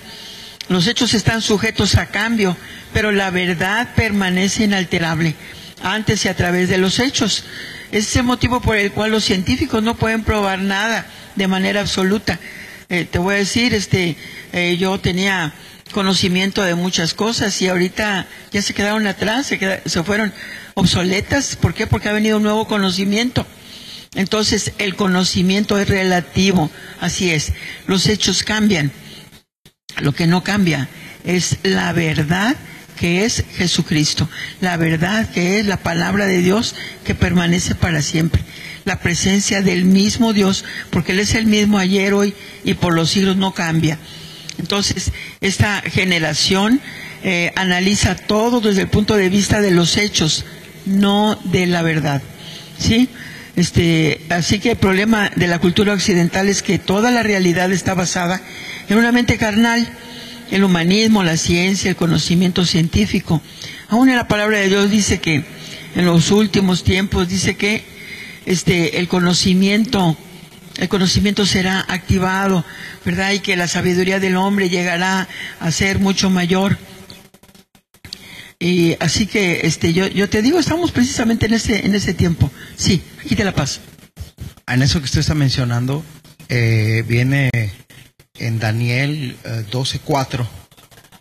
[0.68, 2.56] Los hechos están sujetos a cambio,
[2.92, 5.34] pero la verdad permanece inalterable
[5.82, 7.44] antes y a través de los hechos.
[7.90, 11.06] Ese es el motivo por el cual los científicos no pueden probar nada
[11.36, 12.38] de manera absoluta.
[12.88, 14.16] Eh, te voy a decir, este,
[14.52, 15.52] eh, yo tenía
[15.92, 20.32] conocimiento de muchas cosas y ahorita ya se quedaron atrás, se, se fueron
[20.74, 21.56] obsoletas.
[21.56, 21.86] ¿Por qué?
[21.86, 23.46] Porque ha venido un nuevo conocimiento.
[24.14, 26.70] Entonces el conocimiento es relativo,
[27.00, 27.52] así es.
[27.86, 28.92] Los hechos cambian.
[30.00, 30.88] Lo que no cambia
[31.24, 32.56] es la verdad
[32.96, 34.28] que es Jesucristo,
[34.60, 36.74] la verdad que es la palabra de Dios
[37.04, 38.42] que permanece para siempre,
[38.84, 43.10] la presencia del mismo Dios, porque Él es el mismo ayer, hoy y por los
[43.10, 43.98] siglos no cambia.
[44.58, 46.80] Entonces, esta generación
[47.24, 50.44] eh, analiza todo desde el punto de vista de los hechos,
[50.86, 52.22] no de la verdad.
[52.78, 53.08] ¿Sí?
[53.54, 57.94] Este, así que el problema de la cultura occidental es que toda la realidad está
[57.94, 58.40] basada
[58.88, 59.86] en una mente carnal,
[60.50, 63.42] el humanismo, la ciencia, el conocimiento científico.
[63.88, 65.44] Aún en la palabra de Dios dice que
[65.94, 67.84] en los últimos tiempos dice que
[68.46, 70.16] este el conocimiento
[70.78, 72.64] el conocimiento será activado,
[73.04, 73.32] ¿verdad?
[73.32, 75.28] Y que la sabiduría del hombre llegará
[75.60, 76.78] a ser mucho mayor.
[78.58, 82.50] Y así que este, yo, yo te digo, estamos precisamente en ese, en ese tiempo.
[82.76, 83.80] Sí, aquí te la paso.
[84.66, 86.04] En eso que usted está mencionando,
[86.48, 87.50] eh, viene
[88.38, 89.36] en Daniel
[89.70, 90.46] 12.4,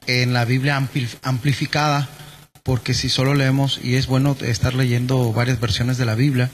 [0.05, 0.87] eh, en la Biblia
[1.23, 2.09] amplificada,
[2.63, 6.49] porque si solo leemos, y es bueno estar leyendo varias versiones de la Biblia,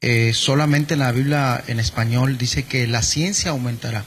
[0.00, 4.04] eh, solamente en la Biblia en español dice que la ciencia aumentará.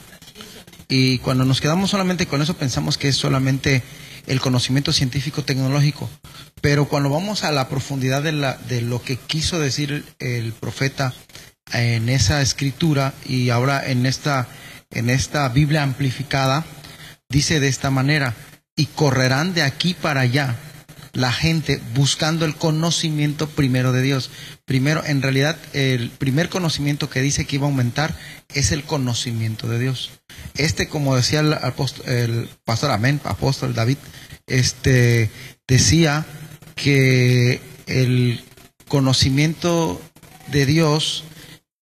[0.88, 3.82] Y cuando nos quedamos solamente con eso pensamos que es solamente
[4.26, 6.08] el conocimiento científico tecnológico.
[6.60, 11.12] Pero cuando vamos a la profundidad de, la, de lo que quiso decir el profeta
[11.72, 14.48] en esa escritura y ahora en esta,
[14.90, 16.64] en esta Biblia amplificada,
[17.28, 18.34] dice de esta manera,
[18.76, 20.56] y correrán de aquí para allá
[21.12, 24.30] la gente buscando el conocimiento primero de Dios.
[24.64, 28.16] Primero, en realidad, el primer conocimiento que dice que iba a aumentar
[28.54, 30.10] es el conocimiento de Dios.
[30.56, 31.56] Este, como decía el,
[32.06, 33.98] el pastor Amén, apóstol David,
[34.46, 35.30] este,
[35.66, 36.24] decía
[36.76, 38.44] que el
[38.88, 40.00] conocimiento
[40.48, 41.24] de Dios,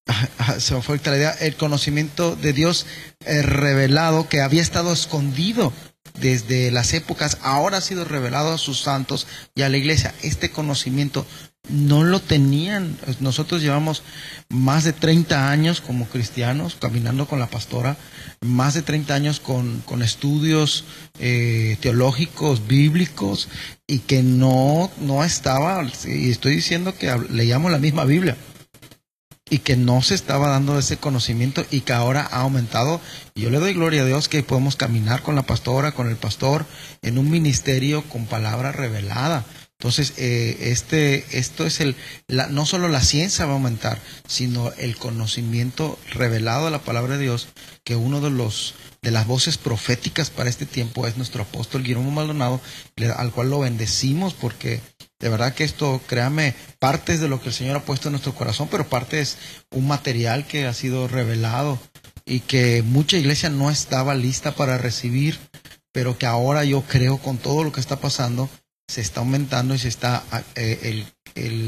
[0.59, 2.87] se me fue la idea, el conocimiento de Dios
[3.27, 5.73] eh, revelado que había estado escondido
[6.19, 10.15] desde las épocas, ahora ha sido revelado a sus santos y a la iglesia.
[10.23, 11.27] Este conocimiento
[11.73, 12.97] no lo tenían.
[13.21, 14.03] Nosotros llevamos
[14.49, 17.97] más de 30 años como cristianos caminando con la pastora,
[18.41, 20.85] más de 30 años con, estudios
[21.19, 23.49] eh, teológicos, bíblicos,
[23.87, 28.37] y que no, no estaba, y estoy diciendo que leíamos la misma Biblia
[29.51, 33.01] y que no se estaba dando ese conocimiento y que ahora ha aumentado.
[33.35, 36.17] Y yo le doy gloria a Dios que podemos caminar con la pastora, con el
[36.17, 36.65] pastor,
[37.03, 39.45] en un ministerio con palabra revelada.
[39.81, 41.97] Entonces, eh, este, esto es el,
[42.29, 47.17] la, no solo la ciencia va a aumentar, sino el conocimiento revelado de la palabra
[47.17, 47.49] de Dios,
[47.83, 52.11] que uno de los de las voces proféticas para este tiempo es nuestro apóstol Guillermo
[52.11, 52.61] Maldonado,
[53.17, 54.83] al cual lo bendecimos porque
[55.19, 58.13] de verdad que esto, créame, parte es de lo que el Señor ha puesto en
[58.13, 59.39] nuestro corazón, pero parte es
[59.71, 61.79] un material que ha sido revelado
[62.27, 65.39] y que mucha iglesia no estaba lista para recibir,
[65.93, 68.51] pero que ahora yo creo con todo lo que está pasando,
[68.91, 70.25] se está aumentando y se está,
[70.57, 71.05] eh,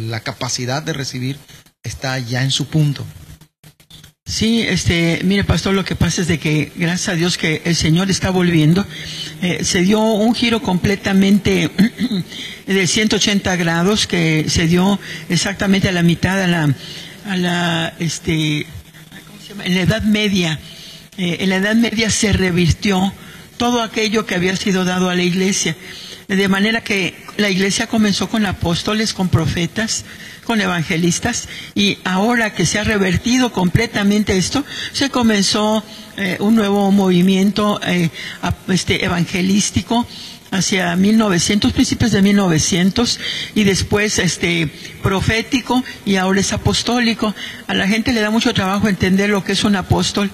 [0.08, 1.38] la capacidad de recibir
[1.84, 3.06] está ya en su punto.
[4.24, 7.76] Sí, este, mire, pastor, lo que pasa es de que gracias a Dios que el
[7.76, 8.84] Señor está volviendo,
[9.40, 11.70] eh, se dio un giro completamente
[12.66, 14.98] de 180 grados que se dio
[15.28, 16.74] exactamente a la mitad a la,
[17.26, 18.66] a la, este,
[19.28, 19.64] ¿cómo se llama?
[19.64, 20.58] En la Edad Media,
[21.18, 23.12] eh, en la Edad Media se revirtió
[23.58, 25.76] todo aquello que había sido dado a la Iglesia,
[26.37, 30.05] de manera que la Iglesia comenzó con apóstoles, con profetas,
[30.45, 35.85] con evangelistas y ahora que se ha revertido completamente esto, se comenzó
[36.16, 38.11] eh, un nuevo movimiento eh,
[38.68, 40.07] este, evangelístico
[40.51, 43.18] hacia 1900, principios de 1900,
[43.55, 44.70] y después este
[45.03, 47.35] profético y ahora es apostólico.
[47.66, 50.30] A la gente le da mucho trabajo entender lo que es un apóstol.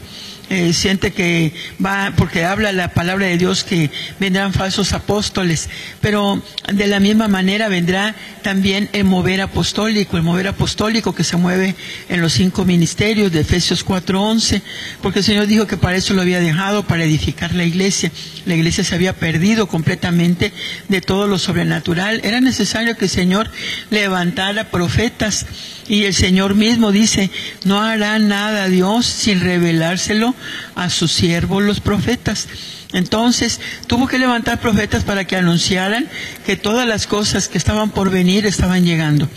[0.51, 1.53] Eh, siente que
[1.85, 5.69] va, porque habla la palabra de Dios que vendrán falsos apóstoles,
[6.01, 6.43] pero
[6.73, 11.75] de la misma manera vendrá también el mover apostólico, el mover apostólico que se mueve
[12.09, 14.63] en los cinco ministerios de Efesios 4:11,
[15.03, 18.11] porque el Señor dijo que para eso lo había dejado, para edificar la iglesia.
[18.47, 20.55] La iglesia se había perdido completamente
[20.89, 22.23] de todo lo sobrenatural.
[22.25, 23.51] Era necesario que el Señor
[23.91, 25.45] levantara profetas
[25.89, 27.31] y el Señor mismo dice,
[27.65, 30.35] no hará nada Dios sin revelárselo
[30.75, 32.47] a sus siervos los profetas.
[32.93, 36.09] Entonces tuvo que levantar profetas para que anunciaran
[36.47, 39.29] que todas las cosas que estaban por venir estaban llegando.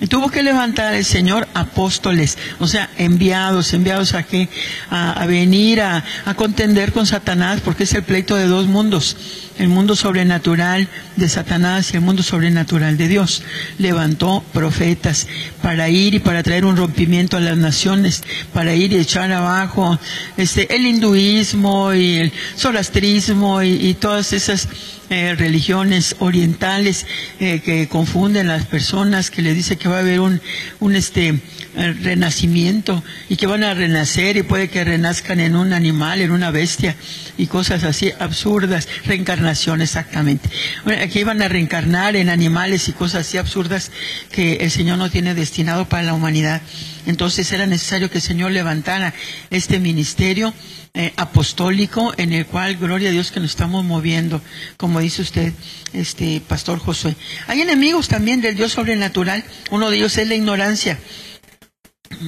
[0.00, 4.48] Y tuvo que levantar el Señor apóstoles, o sea, enviados, enviados a qué?
[4.90, 9.16] A, venir a, a contender con Satanás, porque es el pleito de dos mundos,
[9.58, 13.42] el mundo sobrenatural de Satanás y el mundo sobrenatural de Dios.
[13.78, 15.26] Levantó profetas
[15.62, 19.98] para ir y para traer un rompimiento a las naciones, para ir y echar abajo
[20.36, 24.68] este, el hinduismo y el zoroastrismo y, y todas esas
[25.10, 27.06] eh, religiones orientales
[27.38, 30.40] eh, que confunden a las personas, que le dice que va a haber un,
[30.80, 31.28] un este
[31.76, 36.30] eh, renacimiento y que van a renacer y puede que renazcan en un animal, en
[36.30, 36.96] una bestia
[37.36, 40.48] y cosas así absurdas, reencarnación exactamente.
[40.84, 43.90] Bueno, aquí van a reencarnar en animales y cosas así absurdas
[44.30, 46.62] que el Señor no tiene destinado para la humanidad.
[47.06, 49.14] Entonces era necesario que el Señor levantara
[49.50, 50.54] este ministerio
[50.94, 54.40] eh, apostólico en el cual, gloria a Dios, que nos estamos moviendo,
[54.76, 55.52] como dice usted,
[55.92, 57.16] este Pastor Josué.
[57.48, 60.98] Hay enemigos también del Dios sobrenatural, uno de ellos es la ignorancia.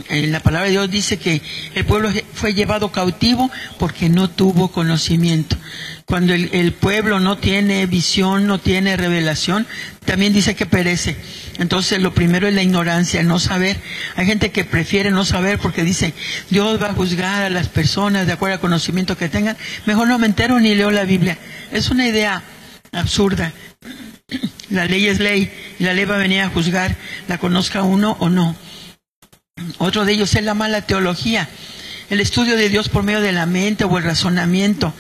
[0.09, 1.43] En la palabra de Dios dice que
[1.75, 5.57] el pueblo fue llevado cautivo porque no tuvo conocimiento.
[6.05, 9.67] Cuando el, el, pueblo no tiene visión, no tiene revelación,
[10.05, 11.17] también dice que perece.
[11.59, 13.77] Entonces lo primero es la ignorancia, no saber.
[14.15, 16.15] Hay gente que prefiere no saber porque dice,
[16.51, 19.57] Dios va a juzgar a las personas de acuerdo al conocimiento que tengan.
[19.87, 21.39] Mejor no me entero ni leo la Biblia.
[21.73, 22.43] Es una idea
[22.93, 23.53] absurda.
[24.71, 26.97] La ley es ley y la ley va a venir a juzgar,
[27.29, 28.57] la conozca uno o no.
[29.79, 31.49] Otro de ellos es la mala teología,
[32.11, 34.93] el estudio de Dios por medio de la mente o el razonamiento.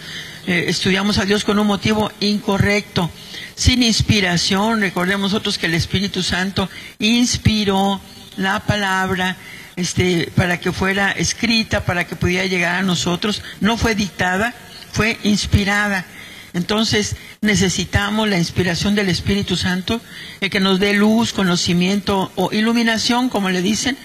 [0.47, 3.11] Eh, estudiamos a Dios con un motivo incorrecto,
[3.55, 4.81] sin inspiración.
[4.81, 8.01] Recordemos nosotros que el Espíritu Santo inspiró
[8.39, 9.37] la palabra
[9.77, 13.43] este, para que fuera escrita, para que pudiera llegar a nosotros.
[13.61, 14.55] No fue dictada,
[14.91, 16.07] fue inspirada.
[16.55, 20.01] Entonces necesitamos la inspiración del Espíritu Santo,
[20.41, 23.99] el que nos dé luz, conocimiento o iluminación, como le dicen,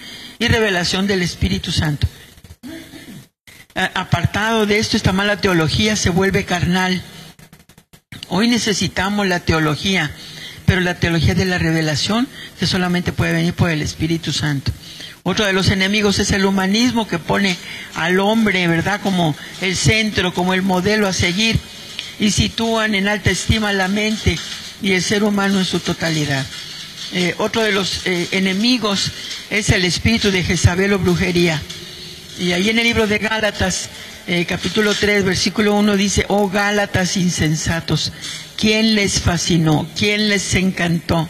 [0.44, 2.06] y revelación del Espíritu Santo
[3.74, 7.02] apartado de esto, esta mala teología se vuelve carnal.
[8.28, 10.10] Hoy necesitamos la teología,
[10.66, 12.28] pero la teología de la revelación
[12.58, 14.72] que solamente puede venir por el Espíritu Santo.
[15.22, 17.56] Otro de los enemigos es el humanismo que pone
[17.94, 21.58] al hombre, ¿verdad?, como el centro, como el modelo a seguir
[22.18, 24.38] y sitúan en alta estima la mente
[24.82, 26.44] y el ser humano en su totalidad.
[27.14, 29.12] Eh, otro de los eh, enemigos
[29.50, 31.60] es el espíritu de Jezabel o brujería.
[32.38, 33.90] Y ahí en el libro de Gálatas,
[34.26, 38.14] eh, capítulo 3, versículo 1 dice, oh Gálatas insensatos,
[38.56, 39.86] ¿quién les fascinó?
[39.94, 41.28] ¿Quién les encantó?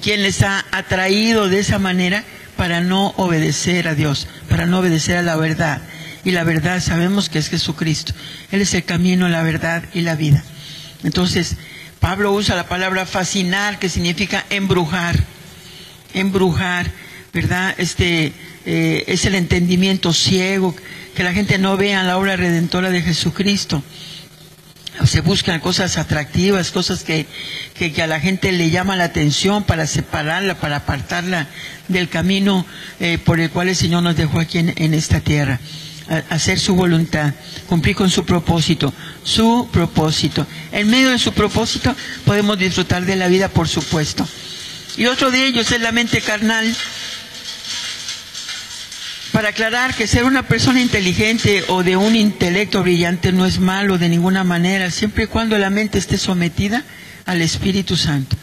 [0.00, 2.24] ¿Quién les ha atraído de esa manera
[2.56, 5.82] para no obedecer a Dios, para no obedecer a la verdad?
[6.24, 8.14] Y la verdad sabemos que es Jesucristo.
[8.50, 10.44] Él es el camino, la verdad y la vida.
[11.02, 11.56] Entonces,
[12.02, 15.22] Pablo usa la palabra fascinar, que significa embrujar,
[16.14, 16.90] embrujar,
[17.32, 17.76] ¿verdad?
[17.78, 18.32] Este,
[18.66, 20.74] eh, es el entendimiento ciego,
[21.14, 23.84] que la gente no vea la obra redentora de Jesucristo.
[25.06, 27.24] Se buscan cosas atractivas, cosas que,
[27.74, 31.46] que, a la gente le llama la atención para separarla, para apartarla
[31.86, 32.66] del camino
[32.98, 35.60] eh, por el cual el Señor nos dejó aquí en, en esta tierra.
[36.30, 37.34] Hacer su voluntad,
[37.68, 38.92] cumplir con su propósito,
[39.22, 40.46] su propósito.
[40.72, 41.94] En medio de su propósito
[42.24, 44.26] podemos disfrutar de la vida, por supuesto.
[44.96, 46.74] Y otro de ellos es la mente carnal,
[49.32, 53.96] Para aclarar que ser una persona inteligente o de un intelecto brillante no es malo
[53.96, 56.84] de ninguna manera, siempre y cuando la mente esté sometida
[57.24, 58.36] al Espíritu Santo.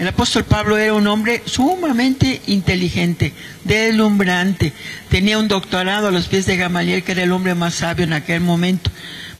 [0.00, 3.34] El apóstol Pablo era un hombre sumamente inteligente,
[3.64, 4.72] deslumbrante,
[5.10, 8.14] tenía un doctorado a los pies de Gamaliel, que era el hombre más sabio en
[8.14, 8.90] aquel momento,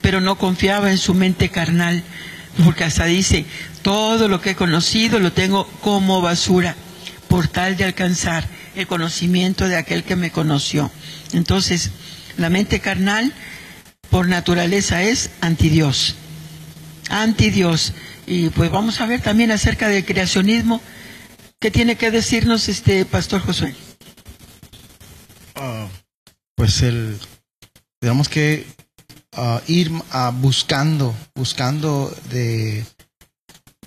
[0.03, 2.03] pero no confiaba en su mente carnal,
[2.63, 3.47] porque hasta dice,
[3.81, 6.77] todo lo que he conocido lo tengo como basura,
[7.27, 8.47] por tal de alcanzar
[8.77, 10.91] el conocimiento de aquel que me conoció.
[11.33, 11.91] Entonces,
[12.37, 13.33] la mente carnal,
[14.11, 16.17] por naturaleza, es antidios.
[17.09, 17.95] Antidios.
[18.31, 20.81] Y pues vamos a ver también acerca del creacionismo.
[21.59, 23.75] ¿Qué tiene que decirnos este pastor Josué?
[25.57, 25.89] Uh,
[26.55, 27.19] pues el,
[28.01, 28.67] digamos que
[29.37, 32.85] uh, ir uh, buscando, buscando de,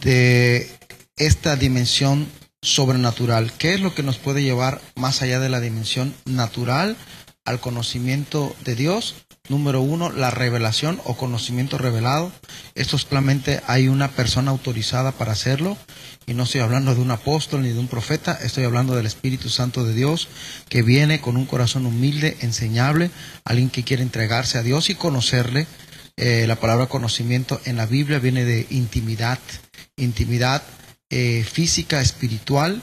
[0.01, 0.69] de
[1.15, 2.27] esta dimensión
[2.61, 3.53] sobrenatural.
[3.53, 6.97] ¿Qué es lo que nos puede llevar más allá de la dimensión natural
[7.45, 9.15] al conocimiento de Dios?
[9.49, 12.31] Número uno, la revelación o conocimiento revelado.
[12.75, 15.77] Esto solamente hay una persona autorizada para hacerlo.
[16.25, 19.49] Y no estoy hablando de un apóstol ni de un profeta, estoy hablando del Espíritu
[19.49, 20.29] Santo de Dios
[20.69, 23.11] que viene con un corazón humilde, enseñable,
[23.43, 25.67] alguien que quiere entregarse a Dios y conocerle.
[26.15, 29.39] Eh, la palabra conocimiento en la Biblia viene de intimidad,
[29.97, 30.63] intimidad
[31.09, 32.81] eh, física, espiritual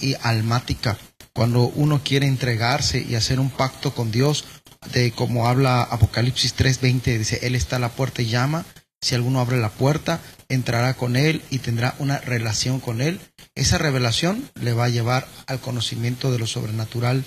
[0.00, 0.98] y almática.
[1.32, 4.46] Cuando uno quiere entregarse y hacer un pacto con Dios,
[4.92, 8.64] de como habla Apocalipsis 3:20, dice, Él está a la puerta y llama,
[9.00, 13.20] si alguno abre la puerta, entrará con Él y tendrá una relación con Él.
[13.54, 17.24] Esa revelación le va a llevar al conocimiento de lo sobrenatural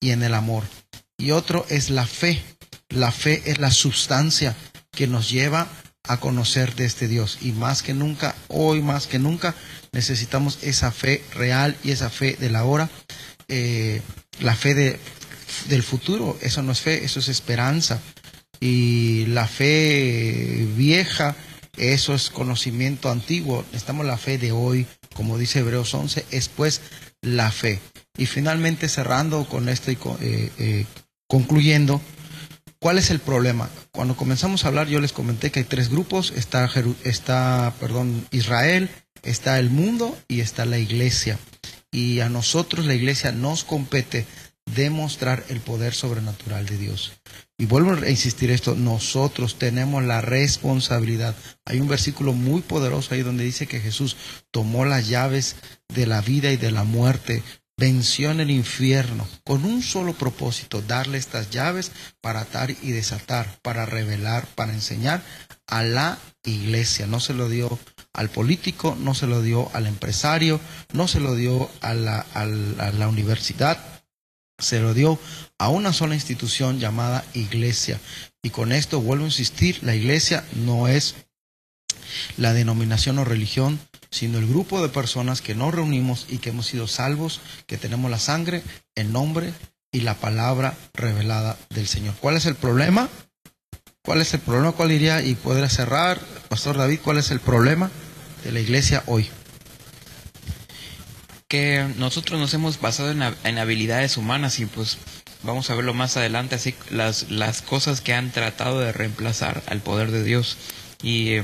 [0.00, 0.64] y en el amor.
[1.18, 2.42] Y otro es la fe.
[2.88, 4.56] La fe es la sustancia
[4.90, 5.68] que nos lleva
[6.08, 7.38] a conocer de este Dios.
[7.42, 9.54] Y más que nunca, hoy más que nunca,
[9.92, 12.90] necesitamos esa fe real y esa fe de la hora.
[13.48, 14.02] Eh,
[14.40, 14.98] la fe de,
[15.68, 18.00] del futuro, eso no es fe, eso es esperanza.
[18.60, 21.34] Y la fe vieja,
[21.76, 23.64] eso es conocimiento antiguo.
[23.66, 26.82] Necesitamos la fe de hoy, como dice Hebreos 11, es pues
[27.22, 27.80] la fe.
[28.18, 30.86] Y finalmente cerrando con esto y eh, eh,
[31.26, 32.00] concluyendo,
[32.82, 33.68] ¿Cuál es el problema?
[33.92, 36.66] Cuando comenzamos a hablar, yo les comenté que hay tres grupos: está,
[37.04, 38.88] está perdón, Israel,
[39.22, 41.38] está el mundo y está la iglesia.
[41.92, 44.26] Y a nosotros, la iglesia, nos compete
[44.74, 47.12] demostrar el poder sobrenatural de Dios.
[47.58, 51.34] Y vuelvo a insistir esto, nosotros tenemos la responsabilidad.
[51.64, 54.16] Hay un versículo muy poderoso ahí donde dice que Jesús
[54.50, 55.56] tomó las llaves
[55.94, 57.42] de la vida y de la muerte
[57.80, 63.58] venció en el infierno con un solo propósito, darle estas llaves para atar y desatar,
[63.62, 65.22] para revelar, para enseñar
[65.66, 67.06] a la iglesia.
[67.06, 67.78] No se lo dio
[68.12, 70.60] al político, no se lo dio al empresario,
[70.92, 73.78] no se lo dio a la, a la universidad,
[74.60, 75.18] se lo dio
[75.58, 78.00] a una sola institución llamada iglesia.
[78.42, 81.16] Y con esto vuelvo a insistir, la iglesia no es
[82.36, 83.78] la denominación o religión
[84.10, 88.10] sino el grupo de personas que nos reunimos y que hemos sido salvos, que tenemos
[88.10, 88.62] la sangre,
[88.96, 89.52] el nombre
[89.92, 92.14] y la palabra revelada del Señor.
[92.20, 93.08] ¿Cuál es el problema?
[94.02, 94.72] ¿Cuál es el problema?
[94.72, 95.22] ¿Cuál iría?
[95.22, 97.90] Y podrá cerrar, Pastor David, ¿cuál es el problema
[98.44, 99.30] de la iglesia hoy?
[101.50, 104.96] Que nosotros nos hemos basado en, habilidades humanas y pues
[105.42, 109.80] vamos a verlo más adelante, así las, las cosas que han tratado de reemplazar al
[109.80, 110.56] poder de Dios.
[111.02, 111.40] Y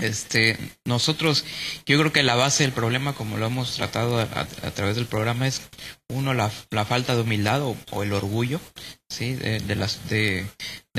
[0.00, 1.44] este, nosotros,
[1.86, 5.46] yo creo que la base del problema, como lo hemos tratado a, través del programa,
[5.46, 5.62] es
[6.08, 8.60] uno la, falta de humildad o, el orgullo,
[9.08, 10.46] sí, de, las de,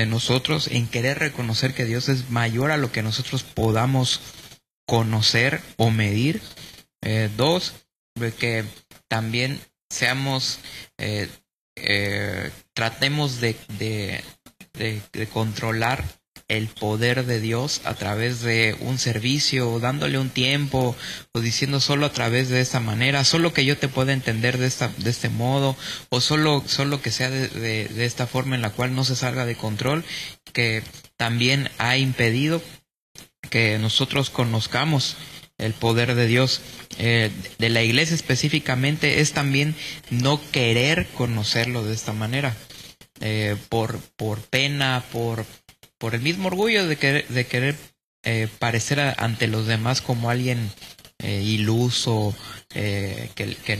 [0.08, 4.22] nosotros en querer reconocer que Dios es mayor a lo que nosotros podamos
[4.88, 6.42] conocer o medir.
[7.04, 7.74] Eh, dos,
[8.38, 8.66] que
[9.08, 9.60] también
[9.90, 10.60] seamos,
[10.98, 11.30] eh,
[11.76, 14.24] eh, tratemos de, de,
[14.74, 16.04] de controlar
[16.52, 20.98] el poder de Dios a través de un servicio, o dándole un tiempo,
[21.32, 24.68] o diciendo solo a través de esta manera, solo que yo te pueda entender de
[24.68, 25.78] esta, de este modo,
[26.10, 29.46] o solo, solo que sea de, de, esta forma en la cual no se salga
[29.46, 30.04] de control,
[30.52, 30.84] que
[31.16, 32.62] también ha impedido
[33.50, 35.16] que nosotros conozcamos
[35.62, 36.62] el poder de Dios.
[36.98, 39.76] Eh, de la iglesia específicamente es también
[40.10, 42.56] no querer conocerlo de esta manera.
[43.22, 45.46] Eh, por, por pena, por,
[45.98, 47.76] por el mismo orgullo de querer, de querer
[48.24, 50.72] eh, parecer ante los demás como alguien
[51.24, 52.36] iluso,
[52.70, 53.78] que, que,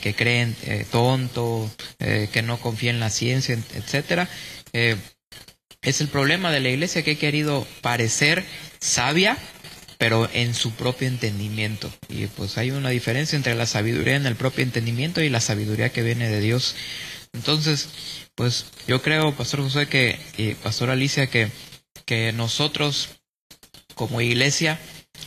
[0.00, 0.56] que, creen
[0.90, 4.26] tonto, que no confía en la ciencia, etcétera.
[4.72, 8.42] es el problema de la iglesia que ha querido parecer
[8.80, 9.36] sabia,
[9.98, 11.92] pero en su propio entendimiento.
[12.08, 15.90] Y pues hay una diferencia entre la sabiduría en el propio entendimiento y la sabiduría
[15.90, 16.76] que viene de Dios.
[17.32, 17.88] Entonces,
[18.34, 21.50] pues yo creo, Pastor José que, y Pastor Alicia, que,
[22.06, 23.10] que nosotros
[23.94, 24.78] como iglesia,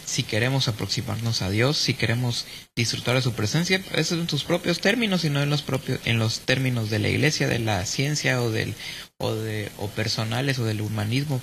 [0.05, 2.45] si queremos aproximarnos a Dios, si queremos
[2.76, 6.17] disfrutar de su presencia, es en sus propios términos y no en los propios, en
[6.17, 8.74] los términos de la iglesia, de la ciencia o del,
[9.17, 11.41] o de, o personales o del humanismo.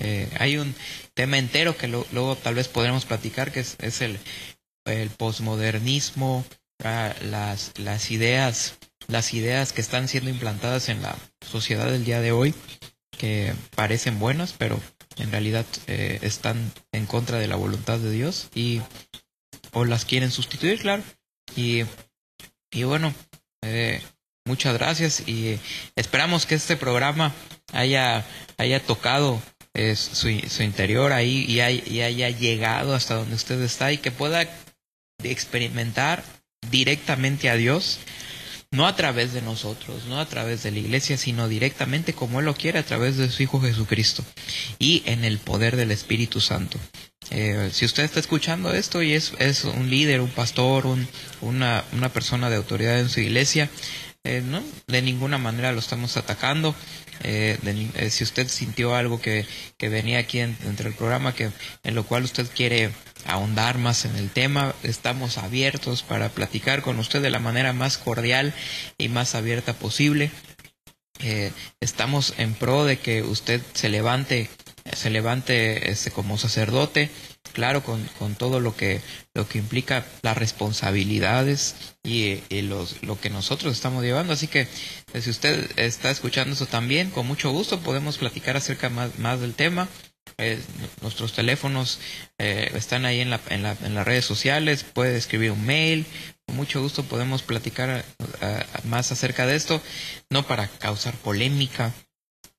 [0.00, 0.74] Eh, hay un
[1.14, 4.18] tema entero que lo- luego tal vez podremos platicar, que es, el,
[4.84, 6.44] el posmodernismo,
[7.22, 8.78] las, las ideas,
[9.08, 12.54] las ideas que están siendo implantadas en la sociedad del día de hoy,
[13.16, 14.80] que parecen buenas, pero
[15.16, 18.80] en realidad eh, están en contra de la voluntad de Dios y
[19.72, 21.02] o las quieren sustituir, claro.
[21.56, 21.82] Y,
[22.70, 23.12] y bueno,
[23.62, 24.00] eh,
[24.46, 25.58] muchas gracias y
[25.96, 27.34] esperamos que este programa
[27.72, 28.24] haya,
[28.56, 29.42] haya tocado
[29.78, 33.98] eh, su, su interior ahí y, hay- y haya llegado hasta donde usted está y
[33.98, 34.46] que pueda
[35.22, 36.22] experimentar
[36.70, 37.98] directamente a Dios,
[38.70, 42.46] no a través de nosotros, no a través de la iglesia, sino directamente como Él
[42.46, 44.24] lo quiere, a través de su Hijo Jesucristo
[44.78, 46.78] y en el poder del Espíritu Santo.
[47.30, 51.08] Eh, si usted está escuchando esto y es, es un líder, un pastor, un-
[51.40, 53.70] una, una persona de autoridad en su iglesia,
[54.24, 56.74] eh, no, de ninguna manera lo estamos atacando.
[57.24, 59.44] Eh, de eh, si usted sintió algo que,
[59.76, 61.50] que venía aquí en- dentro del programa, que
[61.82, 62.90] en lo cual usted quiere
[63.26, 67.98] ahondar más en el tema, estamos abiertos para platicar con usted de la manera más
[67.98, 68.54] cordial
[68.96, 70.30] y más abierta posible.
[71.20, 71.50] Eh,
[71.80, 74.48] estamos en pro de que usted se levante,
[74.96, 77.10] se levante este, como sacerdote,
[77.52, 79.00] claro, con, con todo lo que,
[79.38, 84.32] lo que implica las responsabilidades y, y los, lo que nosotros estamos llevando.
[84.32, 84.62] Así que
[85.12, 89.54] eh, si usted está escuchando eso también, con mucho gusto podemos platicar acerca más, del
[89.54, 89.88] tema.
[90.38, 90.60] Eh,
[91.02, 92.00] nuestros teléfonos
[92.38, 96.04] eh, están ahí en, la, en, la, en las redes sociales, puede escribir un mail,
[96.46, 98.04] con mucho gusto podemos platicar
[98.40, 99.80] eh, más acerca de esto,
[100.30, 101.92] no para causar polémica.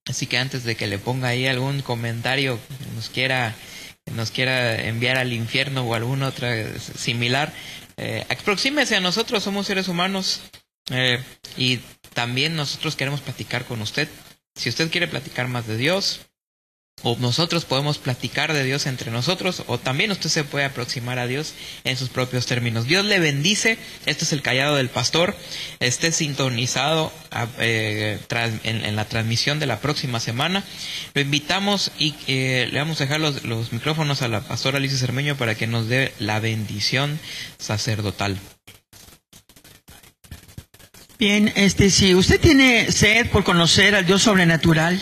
[0.07, 2.57] Así que antes de que le ponga ahí algún comentario
[2.95, 3.53] nos quiera,
[4.15, 7.53] nos quiera enviar al infierno o alguna otra similar,
[7.97, 10.41] eh, aproxímese a nosotros, somos seres humanos
[10.91, 11.21] eh,
[11.57, 11.79] y
[12.13, 14.07] también nosotros queremos platicar con usted.
[14.55, 16.21] Si usted quiere platicar más de Dios,
[17.03, 21.27] o nosotros podemos platicar de Dios entre nosotros, o también usted se puede aproximar a
[21.27, 22.85] Dios en sus propios términos.
[22.85, 25.35] Dios le bendice, este es el callado del pastor,
[25.79, 28.19] esté sintonizado a- eh,
[28.63, 30.63] en la transmisión de la próxima semana.
[31.13, 34.97] Lo invitamos y eh, le vamos a dejar los, los micrófonos a la pastora Alicia
[34.97, 37.19] Cermeño para que nos dé la bendición
[37.57, 38.37] sacerdotal.
[41.17, 45.01] Bien, este, si usted tiene sed por conocer al Dios sobrenatural,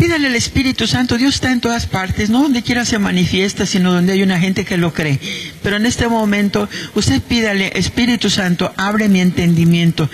[0.00, 1.18] pídale al Espíritu Santo.
[1.18, 4.64] Dios está en todas partes, no donde quiera se manifiesta, sino donde hay una gente
[4.64, 5.20] que lo cree.
[5.62, 10.08] Pero en este momento, usted pídale, Espíritu Santo, abre mi entendimiento,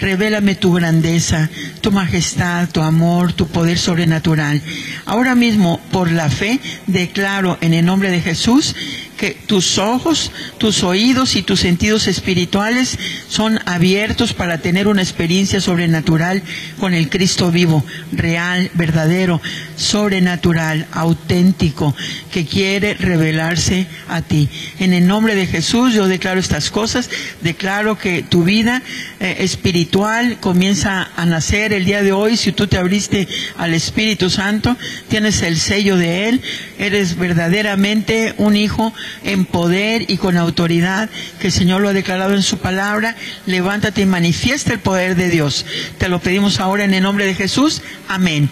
[0.00, 4.62] revélame tu grandeza, tu majestad, tu amor, tu poder sobrenatural.
[5.06, 8.76] Ahora mismo, por la fe, declaro en el nombre de Jesús
[9.22, 12.98] que tus ojos, tus oídos y tus sentidos espirituales
[13.28, 16.42] son abiertos para tener una experiencia sobrenatural
[16.80, 19.40] con el Cristo vivo, real, verdadero,
[19.76, 21.94] sobrenatural, auténtico,
[22.32, 24.48] que quiere revelarse a ti.
[24.80, 27.08] En el nombre de Jesús yo declaro estas cosas,
[27.42, 28.82] declaro que tu vida
[29.20, 34.30] eh, espiritual comienza a nacer el día de hoy, si tú te abriste al Espíritu
[34.30, 34.76] Santo,
[35.08, 36.42] tienes el sello de Él,
[36.80, 38.92] eres verdaderamente un hijo
[39.24, 41.08] en poder y con autoridad
[41.40, 43.16] que el Señor lo ha declarado en su palabra.
[43.46, 45.66] Levántate y manifiesta el poder de Dios.
[45.98, 47.82] Te lo pedimos ahora en el nombre de Jesús.
[48.08, 48.40] Amén.